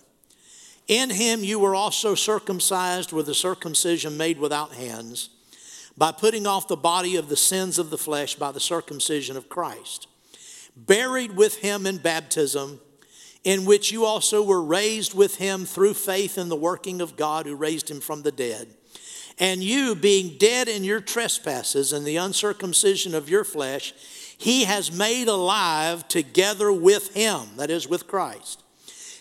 [0.88, 5.30] In him you were also circumcised with a circumcision made without hands,
[5.97, 9.49] by putting off the body of the sins of the flesh by the circumcision of
[9.49, 10.08] Christ,
[10.76, 12.80] buried with him in baptism,
[13.43, 17.45] in which you also were raised with him through faith in the working of God
[17.45, 18.67] who raised him from the dead.
[19.39, 23.93] And you, being dead in your trespasses and the uncircumcision of your flesh,
[24.38, 28.62] he has made alive together with him, that is, with Christ,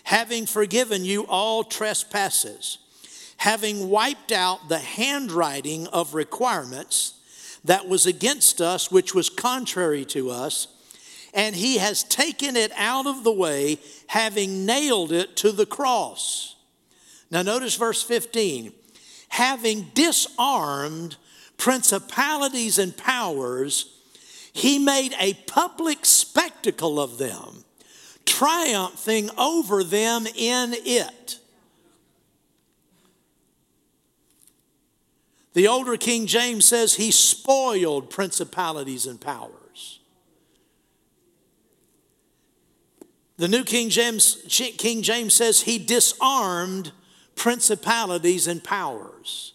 [0.03, 2.77] having forgiven you all trespasses,
[3.37, 7.15] having wiped out the handwriting of requirements
[7.65, 10.67] that was against us, which was contrary to us,
[11.33, 16.55] and he has taken it out of the way, having nailed it to the cross.
[17.31, 18.73] Now, notice verse 15
[19.29, 21.15] having disarmed
[21.57, 23.93] principalities and powers
[24.53, 27.65] he made a public spectacle of them,
[28.25, 31.39] triumphing over them in it.
[35.53, 39.62] The older King James says he spoiled principalities and powers.
[43.37, 44.45] The New King James,
[44.77, 46.91] King James says he disarmed
[47.35, 49.53] principalities and powers.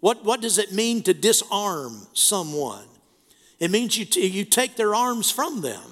[0.00, 2.86] What, what does it mean to disarm someone?
[3.58, 5.82] It means you, t- you take their arms from them.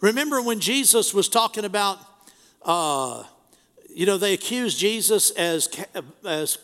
[0.00, 1.98] Remember when Jesus was talking about,
[2.62, 3.22] uh,
[3.88, 5.68] you know, they accused Jesus as,
[6.24, 6.58] as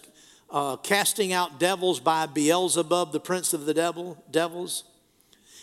[0.50, 4.84] uh, casting out devils by Beelzebub, the prince of the devil, devils.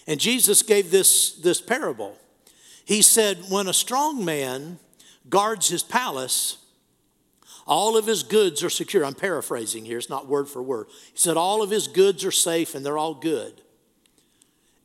[0.08, 2.18] And Jesus gave this, this parable.
[2.90, 4.80] He said, When a strong man
[5.30, 6.58] guards his palace,
[7.68, 9.06] all of his goods are secure.
[9.06, 10.88] I'm paraphrasing here, it's not word for word.
[11.14, 13.62] He said, All of his goods are safe and they're all good.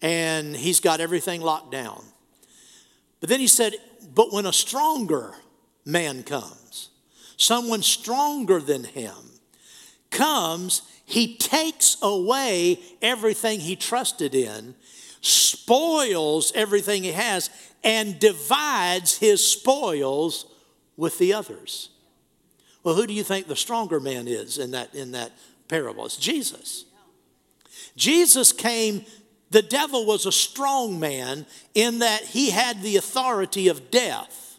[0.02, 2.04] And he's got everything locked down.
[3.20, 3.72] But then he said,
[4.14, 5.32] But when a stronger
[5.86, 6.90] man comes,
[7.38, 9.16] someone stronger than him
[10.10, 14.74] comes, he takes away everything he trusted in,
[15.22, 17.48] spoils everything he has,
[17.84, 20.46] and divides his spoils
[20.96, 21.90] with the others.
[22.82, 25.32] Well, who do you think the stronger man is in that, in that
[25.68, 26.06] parable?
[26.06, 26.84] It's Jesus.
[27.96, 29.04] Jesus came,
[29.50, 34.58] the devil was a strong man in that he had the authority of death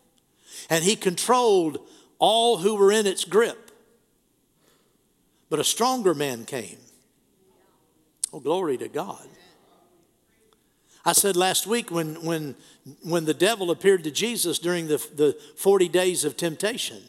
[0.70, 1.80] and he controlled
[2.20, 3.72] all who were in its grip.
[5.50, 6.78] But a stronger man came.
[8.34, 9.28] Oh, glory to God.
[11.06, 12.56] I said last week when, when,
[13.04, 17.04] when the devil appeared to Jesus during the, the 40 days of temptation,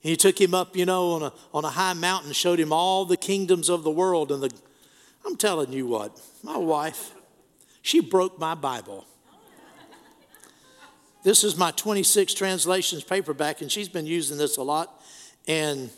[0.00, 3.04] he took him up, you know, on a, on a high mountain, showed him all
[3.04, 4.32] the kingdoms of the world.
[4.32, 4.50] And the,
[5.26, 7.12] I'm telling you what, my wife,
[7.82, 9.06] she broke my Bible.
[11.22, 15.02] This is my 26 translations paperback, and she's been using this a lot.
[15.46, 15.90] And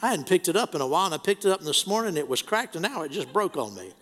[0.00, 2.16] I hadn't picked it up in a while, and I picked it up this morning.
[2.16, 3.92] It was cracked, and now it just broke on me.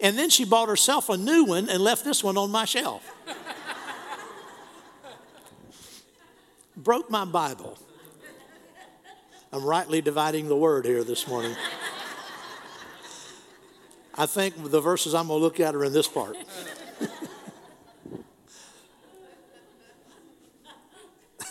[0.00, 3.10] And then she bought herself a new one and left this one on my shelf.
[6.76, 7.78] broke my Bible.
[9.52, 11.54] I'm rightly dividing the word here this morning.
[14.16, 16.36] I think the verses I'm going to look at are in this part.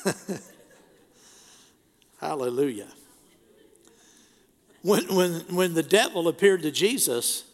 [2.20, 2.88] Hallelujah.
[4.82, 7.46] when, when, when the devil appeared to Jesus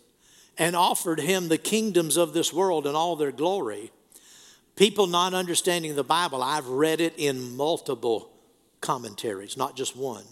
[0.60, 3.92] and offered him the kingdoms of this world and all their glory,
[4.76, 8.30] people not understanding the Bible, I've read it in multiple
[8.82, 10.26] commentaries, not just one.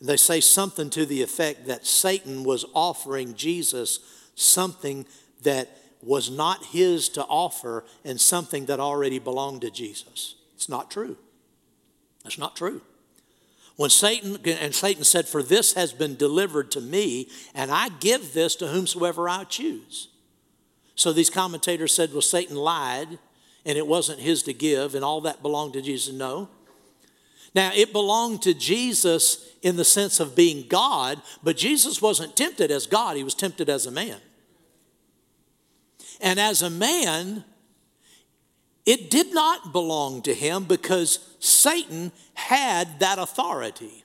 [0.00, 4.00] They say something to the effect that Satan was offering Jesus
[4.34, 5.06] something
[5.42, 5.68] that
[6.02, 10.34] was not his to offer and something that already belonged to Jesus.
[10.54, 11.16] It's not true.
[12.22, 12.82] That's not true.
[13.76, 18.32] When Satan, and Satan said, For this has been delivered to me, and I give
[18.32, 20.08] this to whomsoever I choose.
[20.94, 23.18] So these commentators said, Well, Satan lied,
[23.66, 26.14] and it wasn't his to give, and all that belonged to Jesus.
[26.14, 26.48] No.
[27.54, 32.70] Now, it belonged to Jesus in the sense of being God, but Jesus wasn't tempted
[32.70, 34.18] as God, he was tempted as a man.
[36.20, 37.44] And as a man,
[38.86, 44.04] it did not belong to him because Satan had that authority.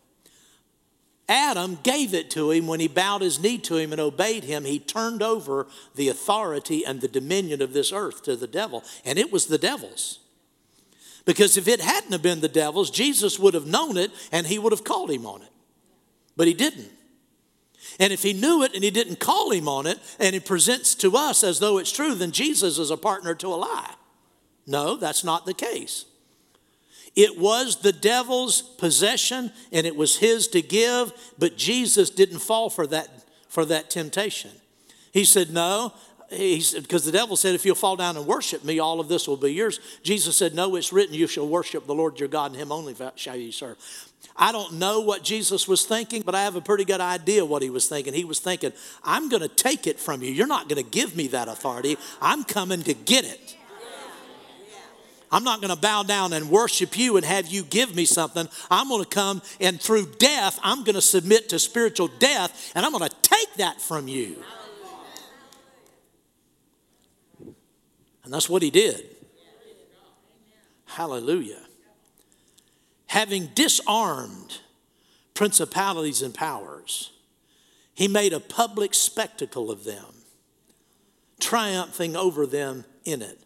[1.27, 4.65] Adam gave it to him when he bowed his knee to him and obeyed him.
[4.65, 9.19] He turned over the authority and the dominion of this earth to the devil, and
[9.19, 10.19] it was the devil's.
[11.25, 14.57] Because if it hadn't have been the devil's, Jesus would have known it and he
[14.57, 15.51] would have called him on it.
[16.35, 16.89] But he didn't.
[17.99, 20.95] And if he knew it and he didn't call him on it and he presents
[20.95, 23.93] to us as though it's true, then Jesus is a partner to a lie.
[24.69, 26.05] No, that's not the case.
[27.15, 32.69] It was the devil's possession and it was his to give, but Jesus didn't fall
[32.69, 33.09] for that,
[33.47, 34.51] for that temptation.
[35.11, 35.93] He said, No,
[36.29, 39.07] he said, because the devil said, If you'll fall down and worship me, all of
[39.07, 39.79] this will be yours.
[40.03, 42.95] Jesus said, No, it's written, You shall worship the Lord your God, and him only
[43.15, 43.77] shall you serve.
[44.35, 47.61] I don't know what Jesus was thinking, but I have a pretty good idea what
[47.61, 48.13] he was thinking.
[48.13, 48.71] He was thinking,
[49.03, 50.31] I'm going to take it from you.
[50.31, 51.97] You're not going to give me that authority.
[52.21, 53.57] I'm coming to get it.
[55.31, 58.47] I'm not going to bow down and worship you and have you give me something.
[58.71, 62.85] I'm going to come and through death, I'm going to submit to spiritual death and
[62.85, 64.43] I'm going to take that from you.
[68.23, 69.15] And that's what he did.
[70.85, 71.61] Hallelujah.
[73.07, 74.59] Having disarmed
[75.33, 77.11] principalities and powers,
[77.93, 80.05] he made a public spectacle of them,
[81.39, 83.39] triumphing over them in it.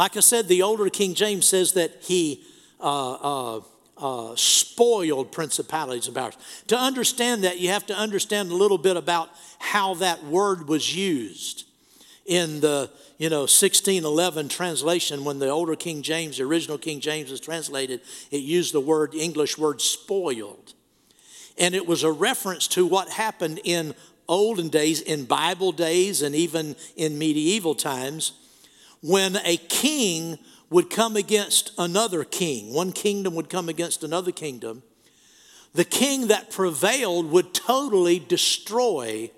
[0.00, 2.42] Like I said, the older King James says that he
[2.80, 3.60] uh, uh,
[3.98, 6.38] uh, spoiled principalities and powers.
[6.68, 9.28] To understand that, you have to understand a little bit about
[9.58, 11.66] how that word was used
[12.24, 17.30] in the you know 1611 translation when the older king james the original king james
[17.30, 20.74] was translated it used the word english word spoiled
[21.58, 23.94] and it was a reference to what happened in
[24.28, 28.32] olden days in bible days and even in medieval times
[29.02, 30.38] when a king
[30.68, 34.82] would come against another king, one kingdom would come against another kingdom,
[35.72, 39.30] the king that prevailed would totally destroy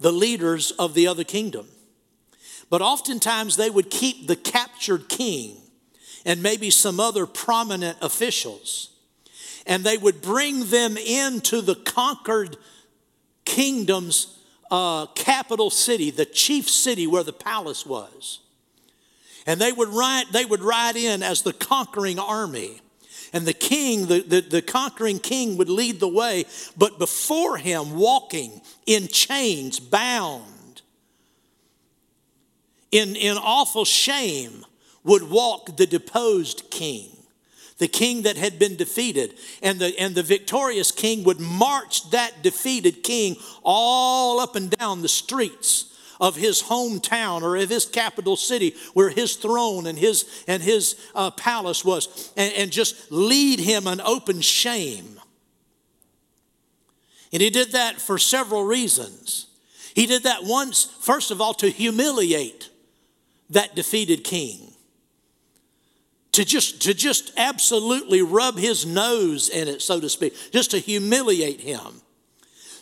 [0.00, 1.66] the leaders of the other kingdom.
[2.70, 5.56] But oftentimes they would keep the captured king
[6.24, 8.90] and maybe some other prominent officials,
[9.66, 12.56] and they would bring them into the conquered
[13.44, 14.38] kingdom's
[14.70, 18.40] uh, capital city, the chief city where the palace was.
[19.48, 22.82] And they would ride, they would ride in as the conquering army.
[23.32, 26.44] And the king, the, the, the, conquering king, would lead the way.
[26.76, 30.82] But before him, walking in chains, bound,
[32.92, 34.66] in, in awful shame,
[35.02, 37.08] would walk the deposed king,
[37.78, 39.32] the king that had been defeated.
[39.62, 45.00] And the, and the victorious king would march that defeated king all up and down
[45.00, 45.86] the streets
[46.20, 50.96] of his hometown or of his capital city where his throne and his, and his
[51.14, 55.20] uh, palace was and, and just lead him an open shame.
[57.32, 59.46] And he did that for several reasons.
[59.94, 62.70] He did that once, first of all, to humiliate
[63.50, 64.72] that defeated king.
[66.32, 70.78] To just, to just absolutely rub his nose in it, so to speak, just to
[70.78, 72.00] humiliate him.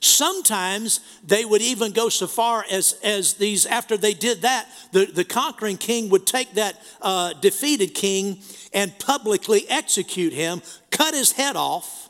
[0.07, 5.07] Sometimes they would even go so far as, as these, after they did that, the,
[5.07, 8.39] the conquering king would take that uh, defeated king
[8.73, 12.09] and publicly execute him, cut his head off,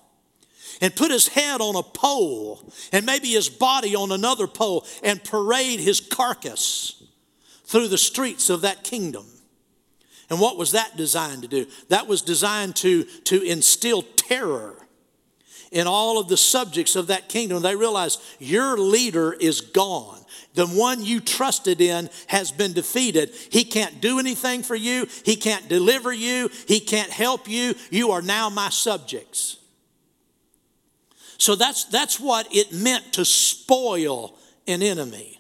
[0.83, 5.25] and put his head on a pole, and maybe his body on another pole, and
[5.25, 7.03] parade his carcass
[7.65, 9.25] through the streets of that kingdom.
[10.29, 11.67] And what was that designed to do?
[11.89, 14.86] That was designed to, to instill terror
[15.77, 17.61] in all of the subjects of that kingdom.
[17.61, 20.25] They realize your leader is gone.
[20.55, 23.29] The one you trusted in has been defeated.
[23.51, 25.07] He can't do anything for you.
[25.23, 26.49] He can't deliver you.
[26.67, 27.75] He can't help you.
[27.91, 29.59] You are now my subjects.
[31.37, 35.39] So that's, that's what it meant to spoil an enemy.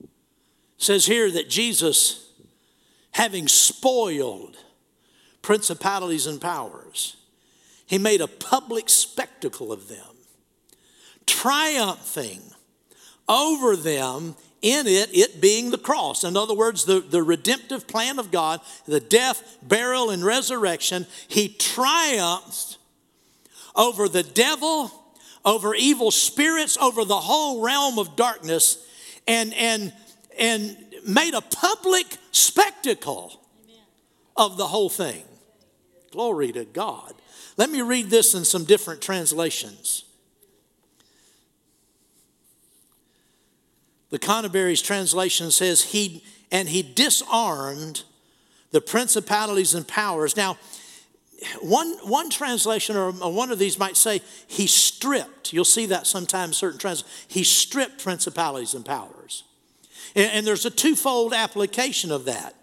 [0.00, 0.08] It
[0.78, 2.28] says here that Jesus,
[3.12, 4.56] having spoiled
[5.48, 7.16] principalities and powers,
[7.86, 10.14] he made a public spectacle of them,
[11.24, 12.42] triumphing
[13.26, 16.22] over them in it, it being the cross.
[16.22, 21.48] In other words, the, the redemptive plan of God, the death, burial, and resurrection, he
[21.48, 22.76] triumphed
[23.74, 24.92] over the devil,
[25.46, 28.86] over evil spirits, over the whole realm of darkness,
[29.26, 29.94] and, and,
[30.38, 30.76] and
[31.06, 33.40] made a public spectacle
[34.36, 35.22] of the whole thing.
[36.10, 37.14] Glory to God.
[37.56, 40.04] Let me read this in some different translations.
[44.10, 48.04] The Conybeare's translation says, he, and he disarmed
[48.70, 50.36] the principalities and powers.
[50.36, 50.56] Now,
[51.60, 55.52] one, one translation or one of these might say he stripped.
[55.52, 57.26] You'll see that sometimes certain translations.
[57.28, 59.44] He stripped principalities and powers.
[60.16, 62.54] And, and, there's a twofold application of that.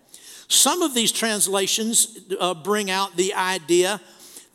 [0.47, 3.99] Some of these translations uh, bring out the idea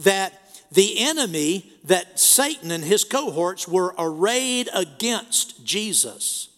[0.00, 0.34] that
[0.72, 6.48] the enemy, that Satan and his cohorts were arrayed against Jesus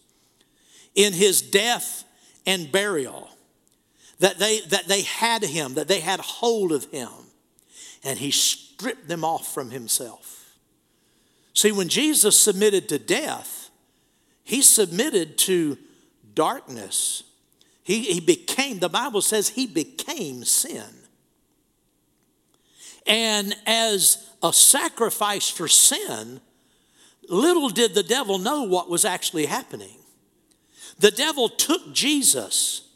[0.94, 2.04] in his death
[2.46, 3.30] and burial,
[4.18, 7.08] that they, that they had him, that they had hold of him,
[8.04, 10.56] and he stripped them off from himself.
[11.54, 13.70] See, when Jesus submitted to death,
[14.44, 15.78] he submitted to
[16.34, 17.22] darkness.
[17.82, 20.84] He, he became, the Bible says, he became sin.
[23.06, 26.40] And as a sacrifice for sin,
[27.28, 29.98] little did the devil know what was actually happening.
[30.98, 32.88] The devil took Jesus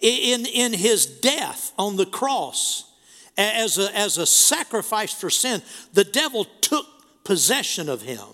[0.00, 2.90] in, in his death on the cross
[3.36, 5.62] as a, as a sacrifice for sin.
[5.92, 6.86] The devil took
[7.24, 8.26] possession of him.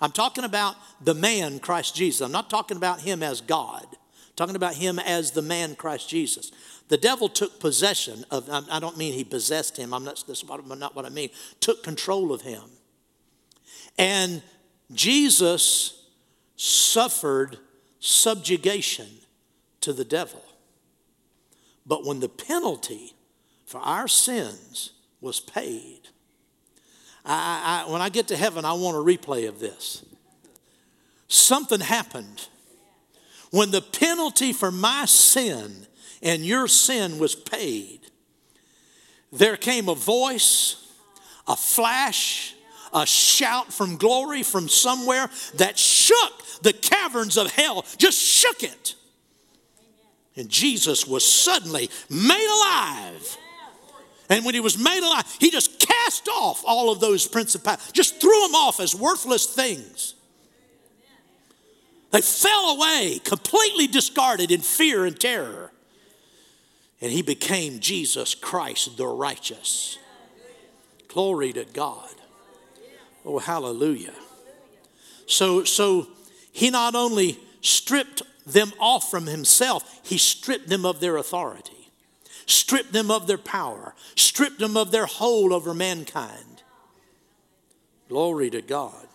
[0.00, 2.20] I'm talking about the man, Christ Jesus.
[2.20, 3.86] I'm not talking about him as God.
[4.38, 6.52] Talking about him as the man, Christ Jesus.
[6.86, 10.94] The devil took possession of, I don't mean he possessed him, I'm not, that's not
[10.94, 12.62] what I mean, took control of him.
[13.98, 14.40] And
[14.92, 16.06] Jesus
[16.54, 17.58] suffered
[17.98, 19.08] subjugation
[19.80, 20.44] to the devil.
[21.84, 23.14] But when the penalty
[23.66, 26.02] for our sins was paid,
[27.24, 30.04] I, I, when I get to heaven, I want a replay of this.
[31.26, 32.46] Something happened.
[33.50, 35.86] When the penalty for my sin
[36.22, 38.00] and your sin was paid,
[39.32, 40.92] there came a voice,
[41.46, 42.54] a flash,
[42.92, 46.32] a shout from glory from somewhere that shook
[46.62, 48.94] the caverns of hell, just shook it.
[50.36, 53.36] And Jesus was suddenly made alive.
[54.30, 58.20] And when he was made alive, he just cast off all of those principalities, just
[58.20, 60.14] threw them off as worthless things.
[62.10, 65.72] They fell away, completely discarded in fear and terror.
[67.00, 69.98] And he became Jesus Christ the righteous.
[71.06, 72.10] Glory to God.
[73.24, 74.14] Oh, hallelujah.
[75.26, 76.08] So, so
[76.50, 81.90] he not only stripped them off from himself, he stripped them of their authority,
[82.46, 86.62] stripped them of their power, stripped them of their hold over mankind.
[88.08, 89.07] Glory to God.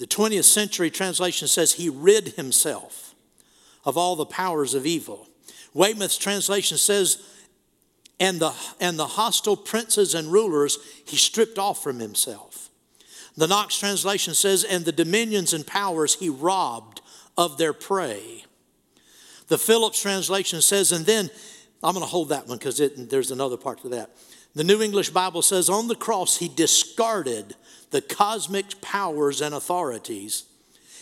[0.00, 3.14] The 20th century translation says he rid himself
[3.84, 5.28] of all the powers of evil.
[5.74, 7.22] Weymouth's translation says,
[8.18, 12.70] and the, and the hostile princes and rulers he stripped off from himself.
[13.36, 17.02] The Knox translation says, and the dominions and powers he robbed
[17.36, 18.46] of their prey.
[19.48, 21.28] The Phillips translation says, and then,
[21.82, 24.12] I'm going to hold that one because there's another part to that.
[24.54, 27.54] The New English Bible says, on the cross he discarded
[27.90, 30.44] the cosmic powers and authorities.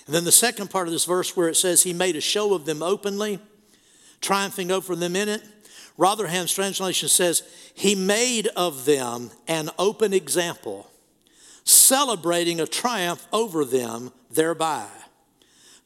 [0.07, 2.55] And then the second part of this verse where it says he made a show
[2.55, 3.39] of them openly,
[4.21, 5.43] triumphing over them in it.
[5.97, 7.43] Rotherham's translation says,
[7.75, 10.91] He made of them an open example
[11.69, 14.87] celebrating a triumph over them thereby.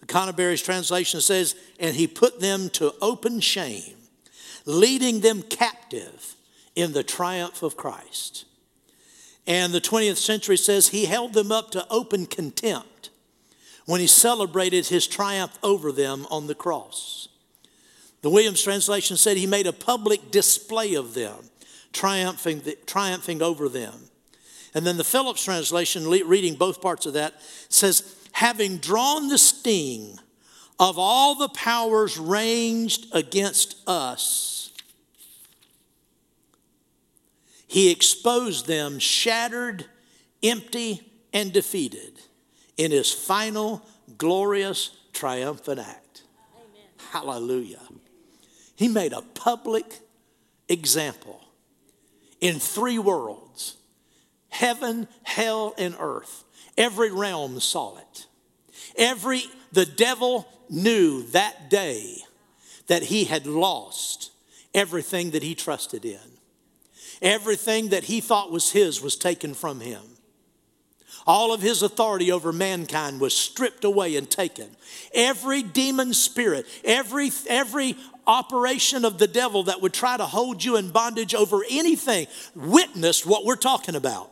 [0.01, 3.97] The Conybeare's translation says, and he put them to open shame,
[4.65, 6.37] leading them captive
[6.75, 8.45] in the triumph of Christ.
[9.47, 13.11] And the 20th century says he held them up to open contempt
[13.87, 17.29] when he celebrated his triumph over them on the cross.
[18.21, 21.51] The Williams translation said he made a public display of them,
[21.93, 23.95] triumphing, triumphing over them.
[24.75, 27.35] And then the Phillips translation, reading both parts of that,
[27.69, 30.19] says, having drawn the sting
[30.79, 34.52] of all the powers ranged against us,
[37.73, 39.87] he exposed them shattered,
[40.43, 41.01] empty,
[41.33, 42.21] and defeated
[42.77, 43.81] in his final
[44.19, 46.25] glorious triumphant act.
[46.55, 46.87] Amen.
[47.13, 47.81] Hallelujah.
[48.77, 50.01] He made a public
[50.69, 51.41] example
[52.43, 53.79] in three worlds
[54.51, 56.45] heaven, hell, and earth.
[56.77, 58.27] Every realm saw it.
[58.99, 62.19] Every the devil knew that day
[62.89, 64.31] that he had lost
[64.75, 66.32] everything that he trusted in.
[67.23, 70.03] Everything that he thought was his was taken from him.
[71.25, 74.69] All of his authority over mankind was stripped away and taken.
[75.15, 77.97] Every demon spirit, every, every
[78.27, 83.25] operation of the devil that would try to hold you in bondage over anything witnessed
[83.25, 84.31] what we're talking about.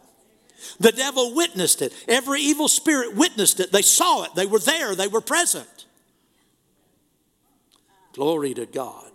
[0.81, 1.93] The devil witnessed it.
[2.09, 3.73] Every evil spirit witnessed it.
[3.73, 4.35] They saw it.
[4.35, 4.95] They were there.
[4.95, 5.87] They were present.
[8.13, 9.10] Glory to God.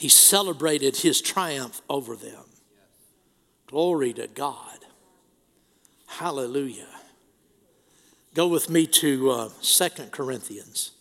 [0.00, 2.46] He celebrated his triumph over them.
[3.66, 4.78] Glory to God.
[6.06, 6.88] Hallelujah.
[8.32, 10.92] Go with me to uh, 2 Corinthians.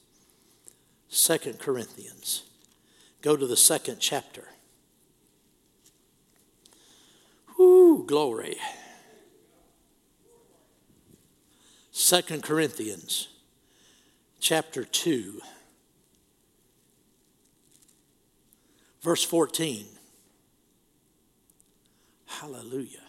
[1.10, 2.43] 2 Corinthians.
[3.22, 4.50] Go to the second chapter.
[7.58, 8.58] Whoo, glory.
[11.93, 13.30] 2 Corinthians
[14.41, 15.39] chapter 2,
[19.10, 19.88] verse 14.
[22.28, 23.07] Hallelujah.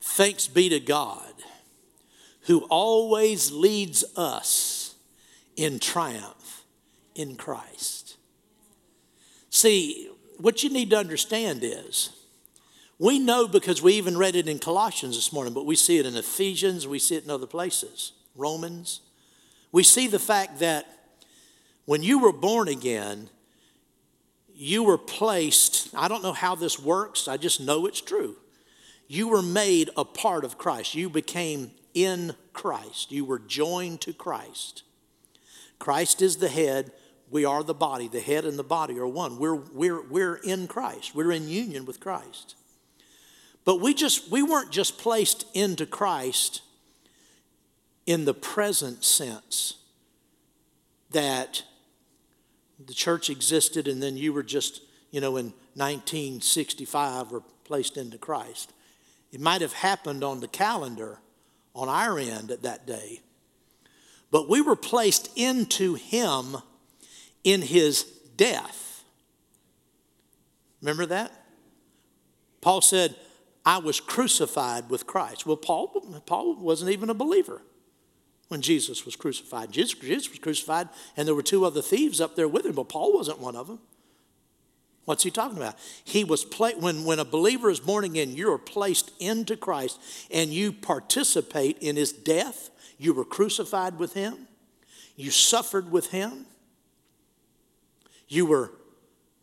[0.00, 1.32] Thanks be to God
[2.46, 4.96] who always leads us
[5.54, 6.64] in triumph
[7.14, 8.16] in Christ.
[9.50, 12.10] See, what you need to understand is
[12.98, 16.06] we know because we even read it in Colossians this morning, but we see it
[16.06, 19.00] in Ephesians, we see it in other places, Romans.
[19.70, 20.88] We see the fact that
[21.84, 23.28] when you were born again,
[24.54, 28.36] you were placed, I don't know how this works, I just know it's true.
[29.08, 30.94] You were made a part of Christ.
[30.94, 33.12] You became in Christ.
[33.12, 34.84] You were joined to Christ.
[35.78, 36.92] Christ is the head.
[37.30, 38.08] We are the body.
[38.08, 39.38] The head and the body are one.
[39.38, 41.14] We're, we're, we're in Christ.
[41.14, 42.54] We're in union with Christ.
[43.64, 46.62] But we just we weren't just placed into Christ
[48.06, 49.74] in the present sense
[51.10, 51.62] that
[52.86, 58.18] the church existed and then you were just, you know, in 1965 were placed into
[58.18, 58.72] Christ.
[59.32, 61.18] It might have happened on the calendar
[61.74, 63.20] on our end at that day.
[64.30, 66.56] But we were placed into him
[67.44, 68.04] in his
[68.36, 69.04] death.
[70.80, 71.32] Remember that?
[72.60, 73.14] Paul said,
[73.64, 75.46] I was crucified with Christ.
[75.46, 77.62] Well, Paul, Paul wasn't even a believer
[78.52, 79.72] when Jesus was crucified.
[79.72, 82.90] Jesus, Jesus was crucified, and there were two other thieves up there with him, but
[82.90, 83.78] Paul wasn't one of them.
[85.06, 85.76] What's he talking about?
[86.04, 89.98] He was pla- when, when a believer is born again, you are placed into Christ
[90.30, 92.68] and you participate in his death.
[92.98, 94.48] You were crucified with him,
[95.16, 96.44] you suffered with him,
[98.28, 98.70] you were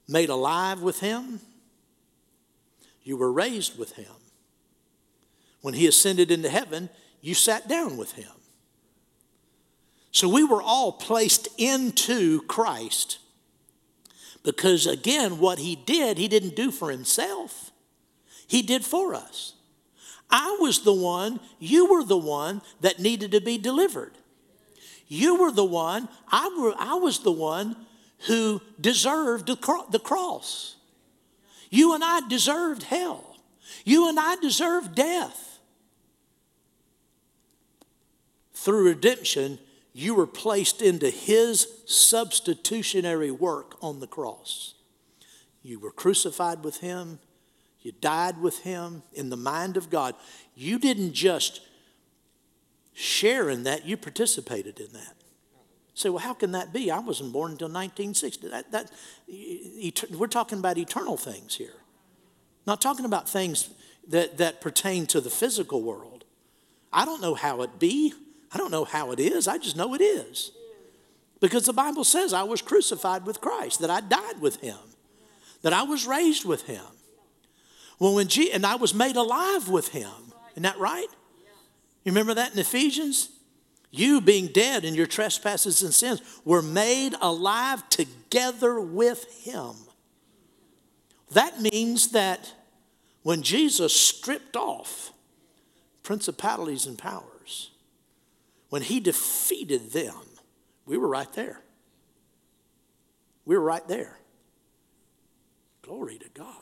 [0.07, 1.39] made alive with him,
[3.01, 4.13] you were raised with him.
[5.61, 6.91] When he ascended into heaven,
[7.21, 8.29] you sat down with him.
[10.11, 13.19] So we were all placed into Christ
[14.43, 17.71] because again, what he did, he didn't do for himself,
[18.47, 19.53] he did for us.
[20.31, 24.13] I was the one, you were the one that needed to be delivered.
[25.07, 27.75] You were the one, I, were, I was the one
[28.27, 30.75] who deserved the, the cross.
[31.71, 33.37] You and I deserved hell.
[33.85, 35.59] You and I deserved death.
[38.53, 39.57] Through redemption,
[39.99, 44.75] you were placed into his substitutionary work on the cross.
[45.61, 47.19] You were crucified with him,
[47.81, 50.15] you died with him in the mind of God.
[50.55, 51.59] You didn't just
[52.93, 55.15] share in that, you participated in that.
[55.95, 56.89] Say, well, how can that be?
[56.89, 58.47] I wasn't born until 1960.
[58.47, 58.91] That, that,
[60.11, 61.75] we're talking about eternal things here,
[62.65, 63.69] not talking about things
[64.07, 66.23] that, that pertain to the physical world.
[66.93, 68.13] I don't know how it be.
[68.51, 70.51] I don't know how it is, I just know it is.
[71.39, 74.77] Because the Bible says I was crucified with Christ, that I died with him,
[75.61, 76.83] that I was raised with him.
[77.99, 80.09] Well, when G- and I was made alive with him.
[80.51, 81.07] Isn't that right?
[82.03, 83.29] You remember that in Ephesians?
[83.91, 89.73] You, being dead in your trespasses and sins, were made alive together with him.
[91.31, 92.53] That means that
[93.23, 95.11] when Jesus stripped off
[96.03, 97.28] principalities and powers,
[98.69, 100.15] when he defeated them,
[100.85, 101.61] we were right there.
[103.45, 104.17] We were right there.
[105.81, 106.55] Glory to God.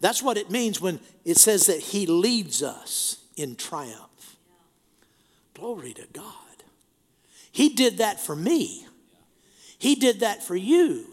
[0.00, 4.36] That's what it means when it says that He leads us in triumph.
[5.54, 6.32] Glory to God.
[7.50, 8.86] He did that for me,
[9.78, 11.06] He did that for you.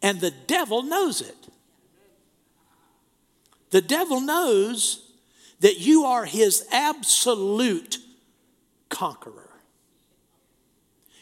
[0.00, 1.36] And the devil knows it.
[3.70, 5.12] The devil knows
[5.60, 7.98] that you are his absolute
[8.92, 9.48] conqueror.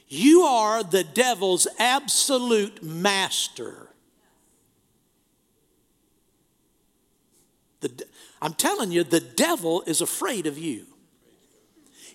[0.09, 3.89] You are the devil's absolute master.
[7.81, 8.05] The,
[8.43, 10.85] I'm telling you, the devil is afraid of you.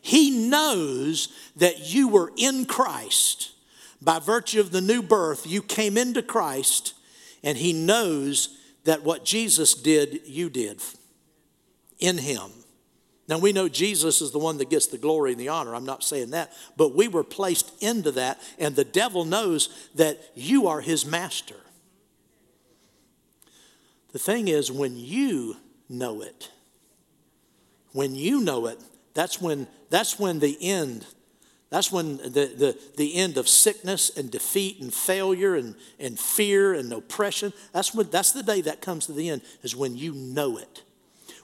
[0.01, 3.53] He knows that you were in Christ.
[4.01, 6.93] By virtue of the new birth, you came into Christ,
[7.41, 10.81] and he knows that what Jesus did, you did
[11.97, 12.51] in him.
[13.27, 15.73] Now we know Jesus is the one that gets the glory and the honor.
[15.73, 20.19] I'm not saying that, but we were placed into that, and the devil knows that
[20.35, 21.55] you are his master.
[24.11, 25.57] The thing is, when you
[25.89, 26.51] know it,
[27.91, 28.79] when you know it,
[29.13, 31.05] that's when, that's when the end,
[31.69, 36.73] that's when the, the, the end of sickness and defeat and failure and, and fear
[36.73, 40.13] and oppression, that's, when, that's the day that comes to the end, is when you
[40.13, 40.83] know it.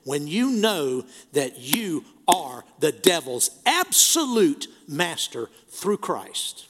[0.03, 6.67] When you know that you are the devil's absolute master through Christ.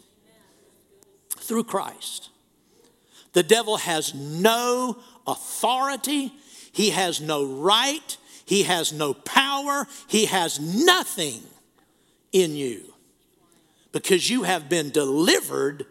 [1.29, 2.29] Through Christ.
[3.33, 6.33] The devil has no authority,
[6.71, 11.41] he has no right, he has no power, he has nothing
[12.33, 12.93] in you
[13.91, 15.85] because you have been delivered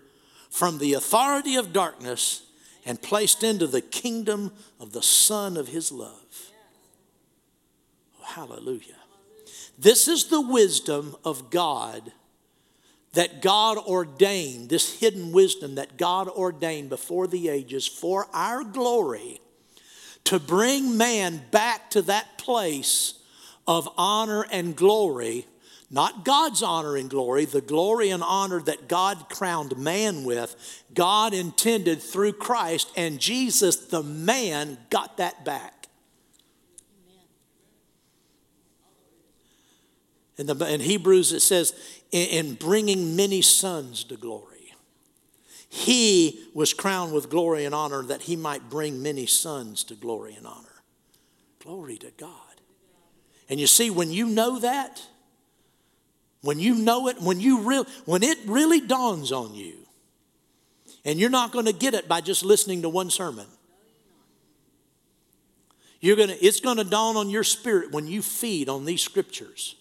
[0.51, 2.43] from the authority of darkness
[2.84, 6.20] and placed into the kingdom of the Son of His love.
[8.35, 8.97] Hallelujah.
[9.78, 12.12] This is the wisdom of God
[13.12, 19.41] that God ordained, this hidden wisdom that God ordained before the ages for our glory
[20.24, 23.14] to bring man back to that place
[23.66, 25.47] of honor and glory
[25.91, 31.35] not God's honor and glory, the glory and honor that God crowned man with, God
[31.35, 35.80] intended through Christ, and Jesus, the man, got that back.
[40.41, 41.74] In, the, in Hebrews, it says,
[42.12, 44.72] in, in bringing many sons to glory.
[45.68, 50.34] He was crowned with glory and honor that he might bring many sons to glory
[50.34, 50.82] and honor.
[51.62, 52.32] Glory to God.
[53.51, 55.07] And you see, when you know that,
[56.41, 59.74] when you know it, when you real, when it really dawns on you,
[61.05, 63.47] and you're not going to get it by just listening to one sermon.
[66.01, 69.76] You're gonna, it's going to dawn on your spirit when you feed on these scriptures.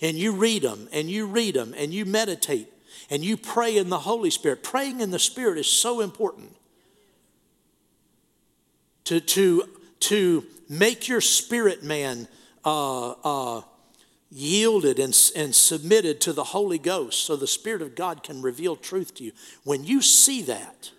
[0.00, 2.72] And you read them, and you read them, and you meditate,
[3.10, 4.62] and you pray in the Holy Spirit.
[4.62, 6.56] Praying in the Spirit is so important.
[9.04, 9.64] To, to,
[10.00, 12.28] to make your spirit man
[12.64, 13.62] uh, uh,
[14.30, 18.76] yielded and, and submitted to the Holy Ghost so the Spirit of God can reveal
[18.76, 19.32] truth to you.
[19.64, 20.90] When you see that,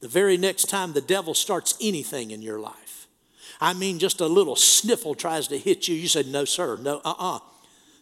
[0.00, 2.81] the very next time the devil starts anything in your life,
[3.62, 6.96] I mean, just a little sniffle tries to hit you, you said, No, sir, no,
[7.04, 7.36] uh uh-uh.
[7.36, 7.38] uh.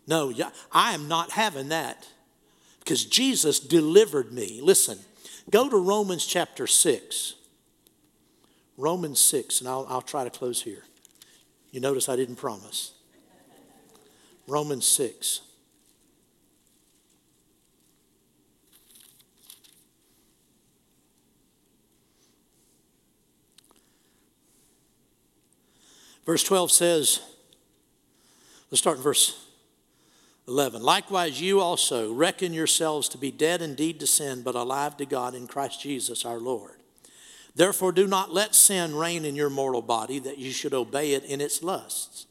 [0.07, 0.33] No,
[0.73, 2.09] I am not having that
[2.79, 4.61] because Jesus delivered me.
[4.63, 4.99] Listen,
[5.51, 7.35] go to Romans chapter 6.
[8.79, 10.85] Romans 6, and I'll, I'll try to close here.
[11.73, 12.93] You notice I didn't promise.
[14.49, 15.43] Romans 6.
[26.27, 27.21] Verse 12 says,
[28.71, 29.47] let's start in verse
[30.47, 30.83] 11.
[30.83, 35.35] Likewise, you also reckon yourselves to be dead indeed to sin, but alive to God
[35.35, 36.77] in Christ Jesus our Lord.
[37.55, 41.25] Therefore, do not let sin reign in your mortal body, that you should obey it
[41.25, 42.27] in its lusts.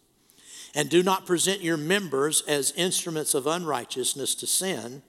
[0.76, 5.02] And do not present your members as instruments of unrighteousness to sin,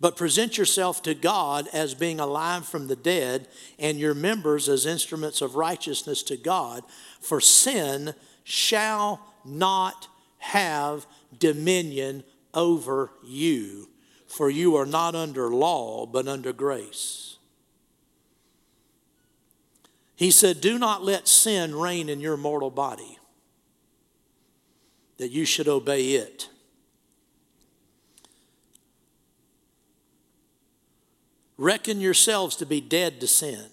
[0.00, 3.48] but present yourself to God as being alive from the dead,
[3.78, 6.82] and your members as instruments of righteousness to God.
[7.20, 11.06] For sin shall not have
[11.38, 12.24] dominion
[12.54, 13.88] over you,
[14.26, 17.36] for you are not under law, but under grace.
[20.16, 23.18] He said, Do not let sin reign in your mortal body
[25.18, 26.48] that you should obey it.
[31.60, 33.66] Reckon yourselves to be dead to sin.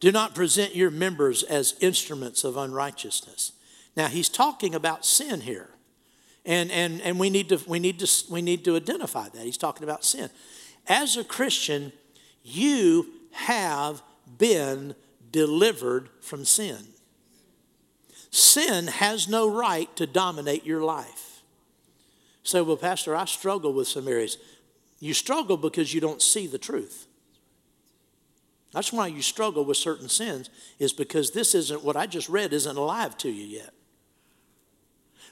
[0.00, 3.52] Do not present your members as instruments of unrighteousness.
[3.96, 5.68] Now, he's talking about sin here.
[6.44, 9.42] And, and, and we, need to, we, need to, we need to identify that.
[9.44, 10.28] He's talking about sin.
[10.88, 11.92] as a Christian,
[12.42, 14.02] you have
[14.38, 14.96] been
[15.30, 16.78] delivered from sin.
[18.32, 21.42] Sin has no right to dominate your life.
[22.42, 24.36] So, well, Pastor, I struggle with some areas.
[25.02, 27.08] You struggle because you don't see the truth.
[28.70, 30.48] That's why you struggle with certain sins,
[30.78, 33.70] is because this isn't what I just read isn't alive to you yet.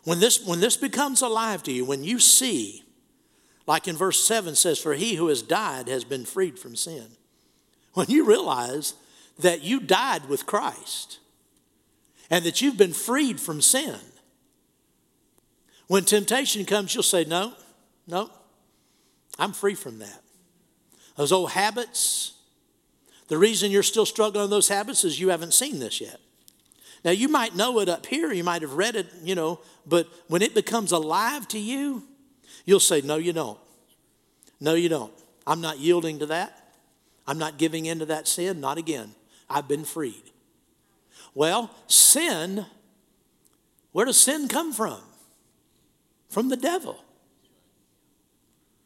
[0.02, 2.82] When this, when this becomes alive to you, when you see,
[3.64, 7.06] like in verse 7 says, For he who has died has been freed from sin.
[7.94, 8.94] When you realize
[9.38, 11.20] that you died with Christ
[12.28, 14.00] and that you've been freed from sin,
[15.86, 17.52] when temptation comes, you'll say, No,
[18.08, 18.30] no,
[19.40, 20.22] I'm free from that.
[21.16, 22.34] Those old habits,
[23.28, 26.20] the reason you're still struggling with those habits is you haven't seen this yet.
[27.04, 30.06] Now, you might know it up here, you might have read it, you know, but
[30.28, 32.02] when it becomes alive to you,
[32.66, 33.58] you'll say, No, you don't.
[34.60, 35.12] No, you don't.
[35.46, 36.74] I'm not yielding to that.
[37.26, 39.14] I'm not giving in to that sin, not again.
[39.48, 40.30] I've been freed.
[41.34, 42.66] Well, sin,
[43.92, 45.00] where does sin come from?
[46.28, 47.02] From the devil.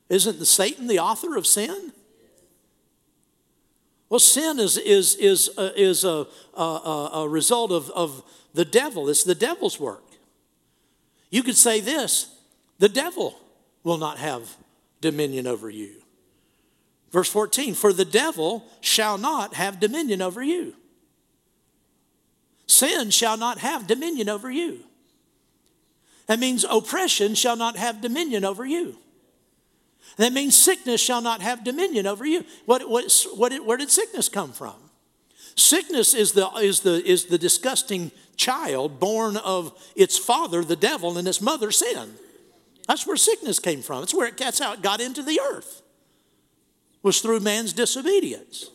[0.08, 1.92] Isn't the Satan the author of sin?
[4.08, 6.26] Well, sin is, is, is, uh, is a,
[6.56, 9.08] a, a result of, of the devil.
[9.08, 10.04] It's the devil's work.
[11.30, 12.32] You could say this
[12.78, 13.38] the devil
[13.82, 14.56] will not have
[15.00, 16.02] dominion over you.
[17.10, 20.74] Verse 14, for the devil shall not have dominion over you.
[22.66, 24.80] Sin shall not have dominion over you.
[26.26, 28.98] That means oppression shall not have dominion over you.
[30.16, 32.44] That means sickness shall not have dominion over you.
[32.66, 34.74] What, what, what, where did sickness come from?
[35.56, 41.16] Sickness is the, is, the, is the disgusting child born of its father, the devil,
[41.18, 42.14] and its mother, sin.
[42.86, 44.00] That's where sickness came from.
[44.00, 45.82] That's where it, that's how it got into the earth.
[47.02, 48.70] Was through man's disobedience.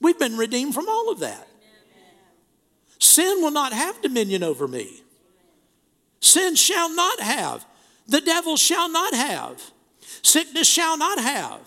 [0.00, 1.48] We've been redeemed from all of that.
[2.98, 5.02] Sin will not have dominion over me.
[6.20, 7.64] Sin shall not have.
[8.06, 9.70] The devil shall not have.
[10.26, 11.60] Sickness shall not have.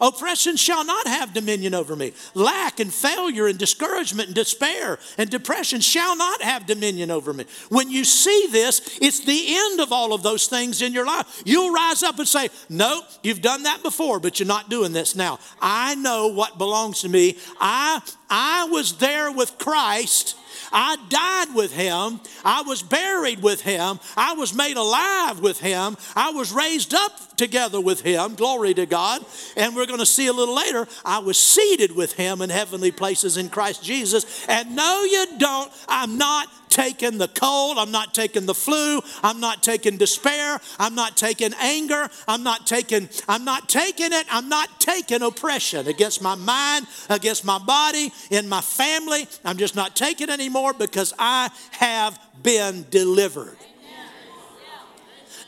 [0.00, 2.14] Oppression shall not have dominion over me.
[2.32, 7.44] Lack and failure and discouragement and despair and depression shall not have dominion over me.
[7.68, 11.42] When you see this, it's the end of all of those things in your life.
[11.44, 15.14] You'll rise up and say, Nope, you've done that before, but you're not doing this
[15.14, 15.38] now.
[15.60, 17.36] I know what belongs to me.
[17.60, 20.36] I, I was there with Christ
[20.74, 22.20] I died with him.
[22.44, 24.00] I was buried with him.
[24.16, 25.96] I was made alive with him.
[26.16, 28.34] I was raised up together with him.
[28.34, 29.24] Glory to God.
[29.56, 32.90] And we're going to see a little later, I was seated with him in heavenly
[32.90, 34.46] places in Christ Jesus.
[34.48, 35.70] And no, you don't.
[35.88, 37.78] I'm not taking the cold.
[37.78, 39.00] I'm not taking the flu.
[39.22, 40.60] I'm not taking despair.
[40.78, 42.08] I'm not taking anger.
[42.26, 44.26] I'm not taking, I'm not taking it.
[44.30, 49.26] I'm not taking oppression against my mind, against my body, in my family.
[49.44, 53.56] I'm just not taking anymore because I have been delivered.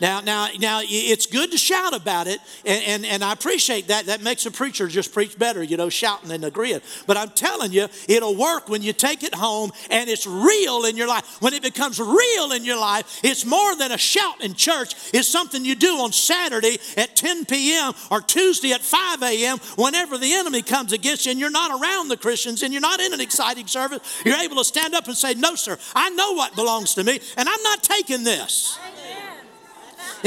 [0.01, 4.07] Now, now, now, it's good to shout about it, and, and, and I appreciate that.
[4.07, 6.81] That makes a preacher just preach better, you know, shouting and agreeing.
[7.07, 10.97] But I'm telling you, it'll work when you take it home and it's real in
[10.97, 11.41] your life.
[11.41, 14.95] When it becomes real in your life, it's more than a shout in church.
[15.15, 17.93] It's something you do on Saturday at 10 p.m.
[18.11, 19.59] or Tuesday at 5 a.m.
[19.77, 23.01] whenever the enemy comes against you and you're not around the Christians and you're not
[23.01, 24.23] in an exciting service.
[24.25, 27.21] You're able to stand up and say, No, sir, I know what belongs to me,
[27.37, 28.79] and I'm not taking this.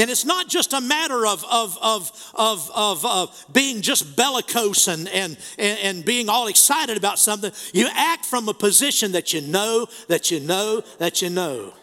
[0.00, 4.88] And it's not just a matter of, of, of, of, of, of being just bellicose
[4.88, 7.52] and, and, and being all excited about something.
[7.74, 11.74] You act from a position that you know, that you know, that you know.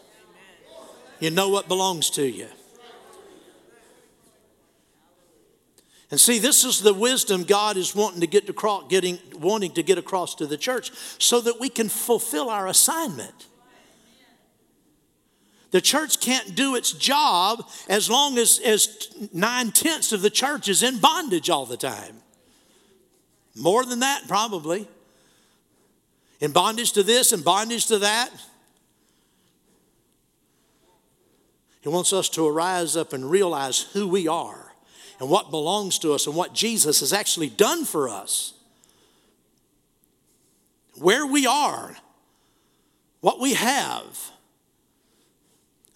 [1.19, 2.47] You know what belongs to you.
[6.09, 9.83] And see, this is the wisdom God is wanting to get across, getting, wanting to
[9.83, 13.45] get across to the church so that we can fulfill our assignment.
[15.71, 20.69] The church can't do its job as long as, as nine tenths of the church
[20.69, 22.15] is in bondage all the time.
[23.55, 24.87] More than that, probably.
[26.39, 28.31] In bondage to this and bondage to that.
[31.81, 34.73] He wants us to arise up and realize who we are
[35.19, 38.53] and what belongs to us and what Jesus has actually done for us.
[40.95, 41.95] Where we are,
[43.21, 44.31] what we have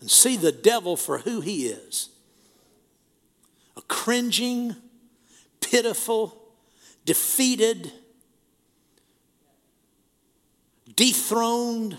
[0.01, 2.09] and see the devil for who he is
[3.77, 4.75] a cringing,
[5.61, 6.37] pitiful,
[7.05, 7.91] defeated,
[10.95, 11.97] dethroned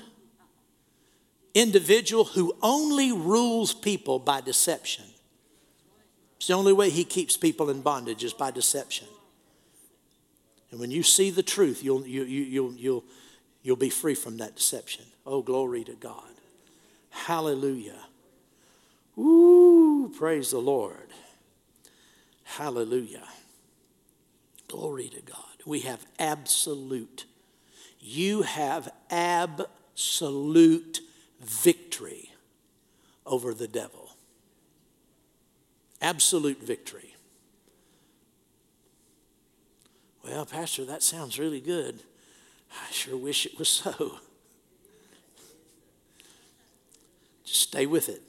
[1.55, 5.05] individual who only rules people by deception.
[6.37, 9.07] It's the only way he keeps people in bondage is by deception.
[10.71, 13.05] And when you see the truth, you'll, you, you, you'll, you'll,
[13.63, 15.05] you'll be free from that deception.
[15.25, 16.32] Oh, glory to God.
[17.13, 18.01] Hallelujah.
[19.17, 21.09] Ooh, praise the Lord.
[22.43, 23.29] Hallelujah.
[24.67, 25.37] Glory to God.
[25.67, 27.27] We have absolute,
[28.01, 31.01] you have absolute
[31.41, 32.31] victory
[33.27, 34.17] over the devil.
[36.01, 37.15] Absolute victory.
[40.25, 42.01] Well, Pastor, that sounds really good.
[42.71, 44.19] I sure wish it was so.
[47.53, 48.23] Just stay with it.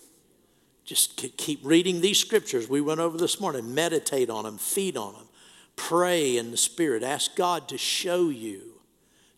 [0.84, 3.74] Just keep reading these scriptures we went over this morning.
[3.74, 5.28] Meditate on them, feed on them,
[5.78, 7.04] pray in the Spirit.
[7.04, 8.82] Ask God to show you,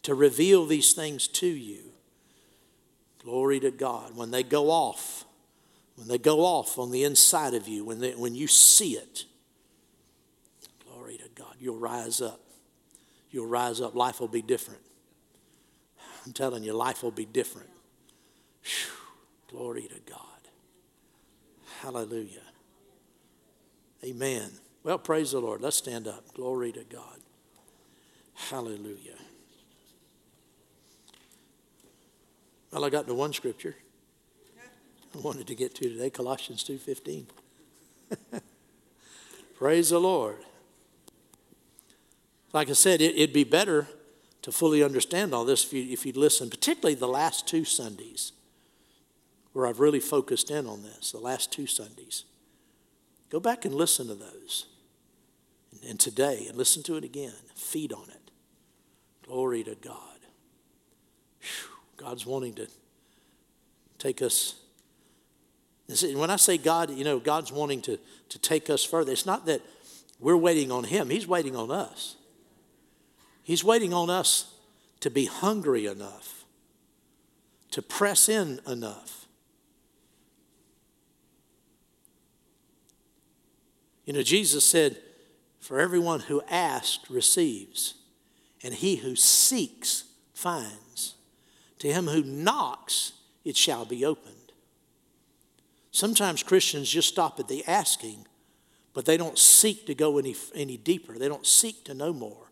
[0.02, 1.84] to reveal these things to you.
[3.24, 4.18] Glory to God.
[4.18, 5.24] When they go off,
[5.98, 9.26] when they go off on the inside of you, when, they, when you see it,
[10.84, 12.40] glory to God, you'll rise up.
[13.30, 13.94] You'll rise up.
[13.94, 14.82] Life will be different.
[16.26, 17.70] I'm telling you, life will be different.
[18.64, 19.05] Whew,
[19.56, 20.20] glory to God.
[21.82, 22.42] Hallelujah.
[24.04, 24.52] Amen.
[24.84, 25.62] Well, praise the Lord.
[25.62, 26.34] Let's stand up.
[26.34, 27.20] Glory to God.
[28.34, 29.18] Hallelujah.
[32.72, 33.76] Well, I got to one scripture
[35.16, 37.24] I wanted to get to today, Colossians 2.15.
[39.58, 40.40] praise the Lord.
[42.52, 43.88] Like I said, it, would be better
[44.42, 48.34] to fully understand all this if, you, if you'd listen, particularly the last two Sundays
[49.56, 52.26] where I've really focused in on this, the last two Sundays.
[53.30, 54.66] Go back and listen to those.
[55.88, 57.32] And today, and listen to it again.
[57.56, 58.32] Feed on it.
[59.26, 60.20] Glory to God.
[61.40, 61.70] Whew.
[61.96, 62.68] God's wanting to
[63.98, 64.56] take us.
[65.88, 67.98] And When I say God, you know, God's wanting to,
[68.28, 69.14] to take us further.
[69.14, 69.62] It's not that
[70.20, 72.18] we're waiting on Him, He's waiting on us.
[73.42, 74.54] He's waiting on us
[75.00, 76.44] to be hungry enough,
[77.72, 79.25] to press in enough
[84.06, 84.98] You know, Jesus said,
[85.60, 87.96] For everyone who asks receives,
[88.64, 91.16] and he who seeks finds.
[91.80, 94.36] To him who knocks, it shall be opened.
[95.92, 98.26] Sometimes Christians just stop at the asking,
[98.94, 101.18] but they don't seek to go any, any deeper.
[101.18, 102.46] They don't seek to know more.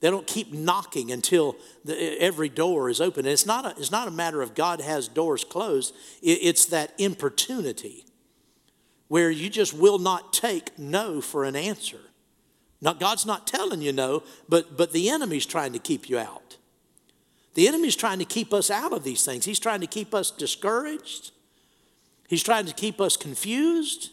[0.00, 3.24] They don't keep knocking until the, every door is open.
[3.24, 6.66] And it's not, a, it's not a matter of God has doors closed, it, it's
[6.66, 8.04] that importunity
[9.12, 12.00] where you just will not take no for an answer.
[12.80, 16.56] Now, God's not telling you no, but, but the enemy's trying to keep you out.
[17.52, 19.44] The enemy's trying to keep us out of these things.
[19.44, 21.32] He's trying to keep us discouraged.
[22.26, 24.12] He's trying to keep us confused.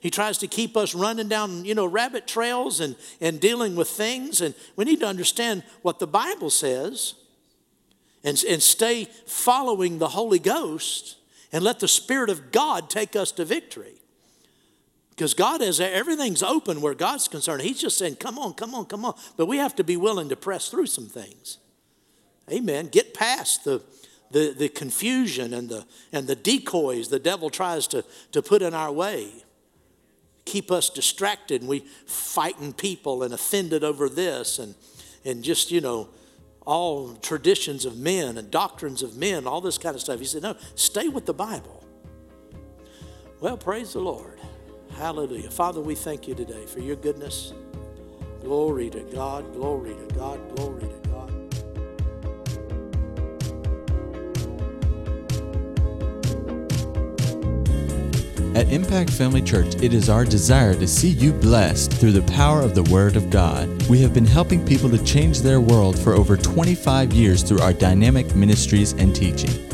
[0.00, 3.88] He tries to keep us running down, you know, rabbit trails and, and dealing with
[3.88, 4.40] things.
[4.40, 7.14] And we need to understand what the Bible says
[8.24, 11.18] and, and stay following the Holy Ghost
[11.52, 14.00] and let the Spirit of God take us to victory.
[15.14, 17.62] Because God is everything's open where God's concerned.
[17.62, 19.14] He's just saying, come on, come on, come on.
[19.36, 21.58] But we have to be willing to press through some things.
[22.52, 22.88] Amen.
[22.88, 23.80] Get past the,
[24.32, 28.74] the, the confusion and the, and the decoys the devil tries to, to put in
[28.74, 29.28] our way.
[30.46, 34.74] Keep us distracted and we fighting people and offended over this and,
[35.24, 36.08] and just, you know,
[36.66, 40.18] all traditions of men and doctrines of men, all this kind of stuff.
[40.18, 41.84] He said, no, stay with the Bible.
[43.40, 44.40] Well, praise the Lord.
[44.96, 45.50] Hallelujah.
[45.50, 47.52] Father, we thank you today for your goodness.
[48.42, 51.30] Glory to God, glory to God, glory to God.
[58.56, 62.60] At Impact Family Church, it is our desire to see you blessed through the power
[62.62, 63.68] of the Word of God.
[63.88, 67.72] We have been helping people to change their world for over 25 years through our
[67.72, 69.73] dynamic ministries and teaching.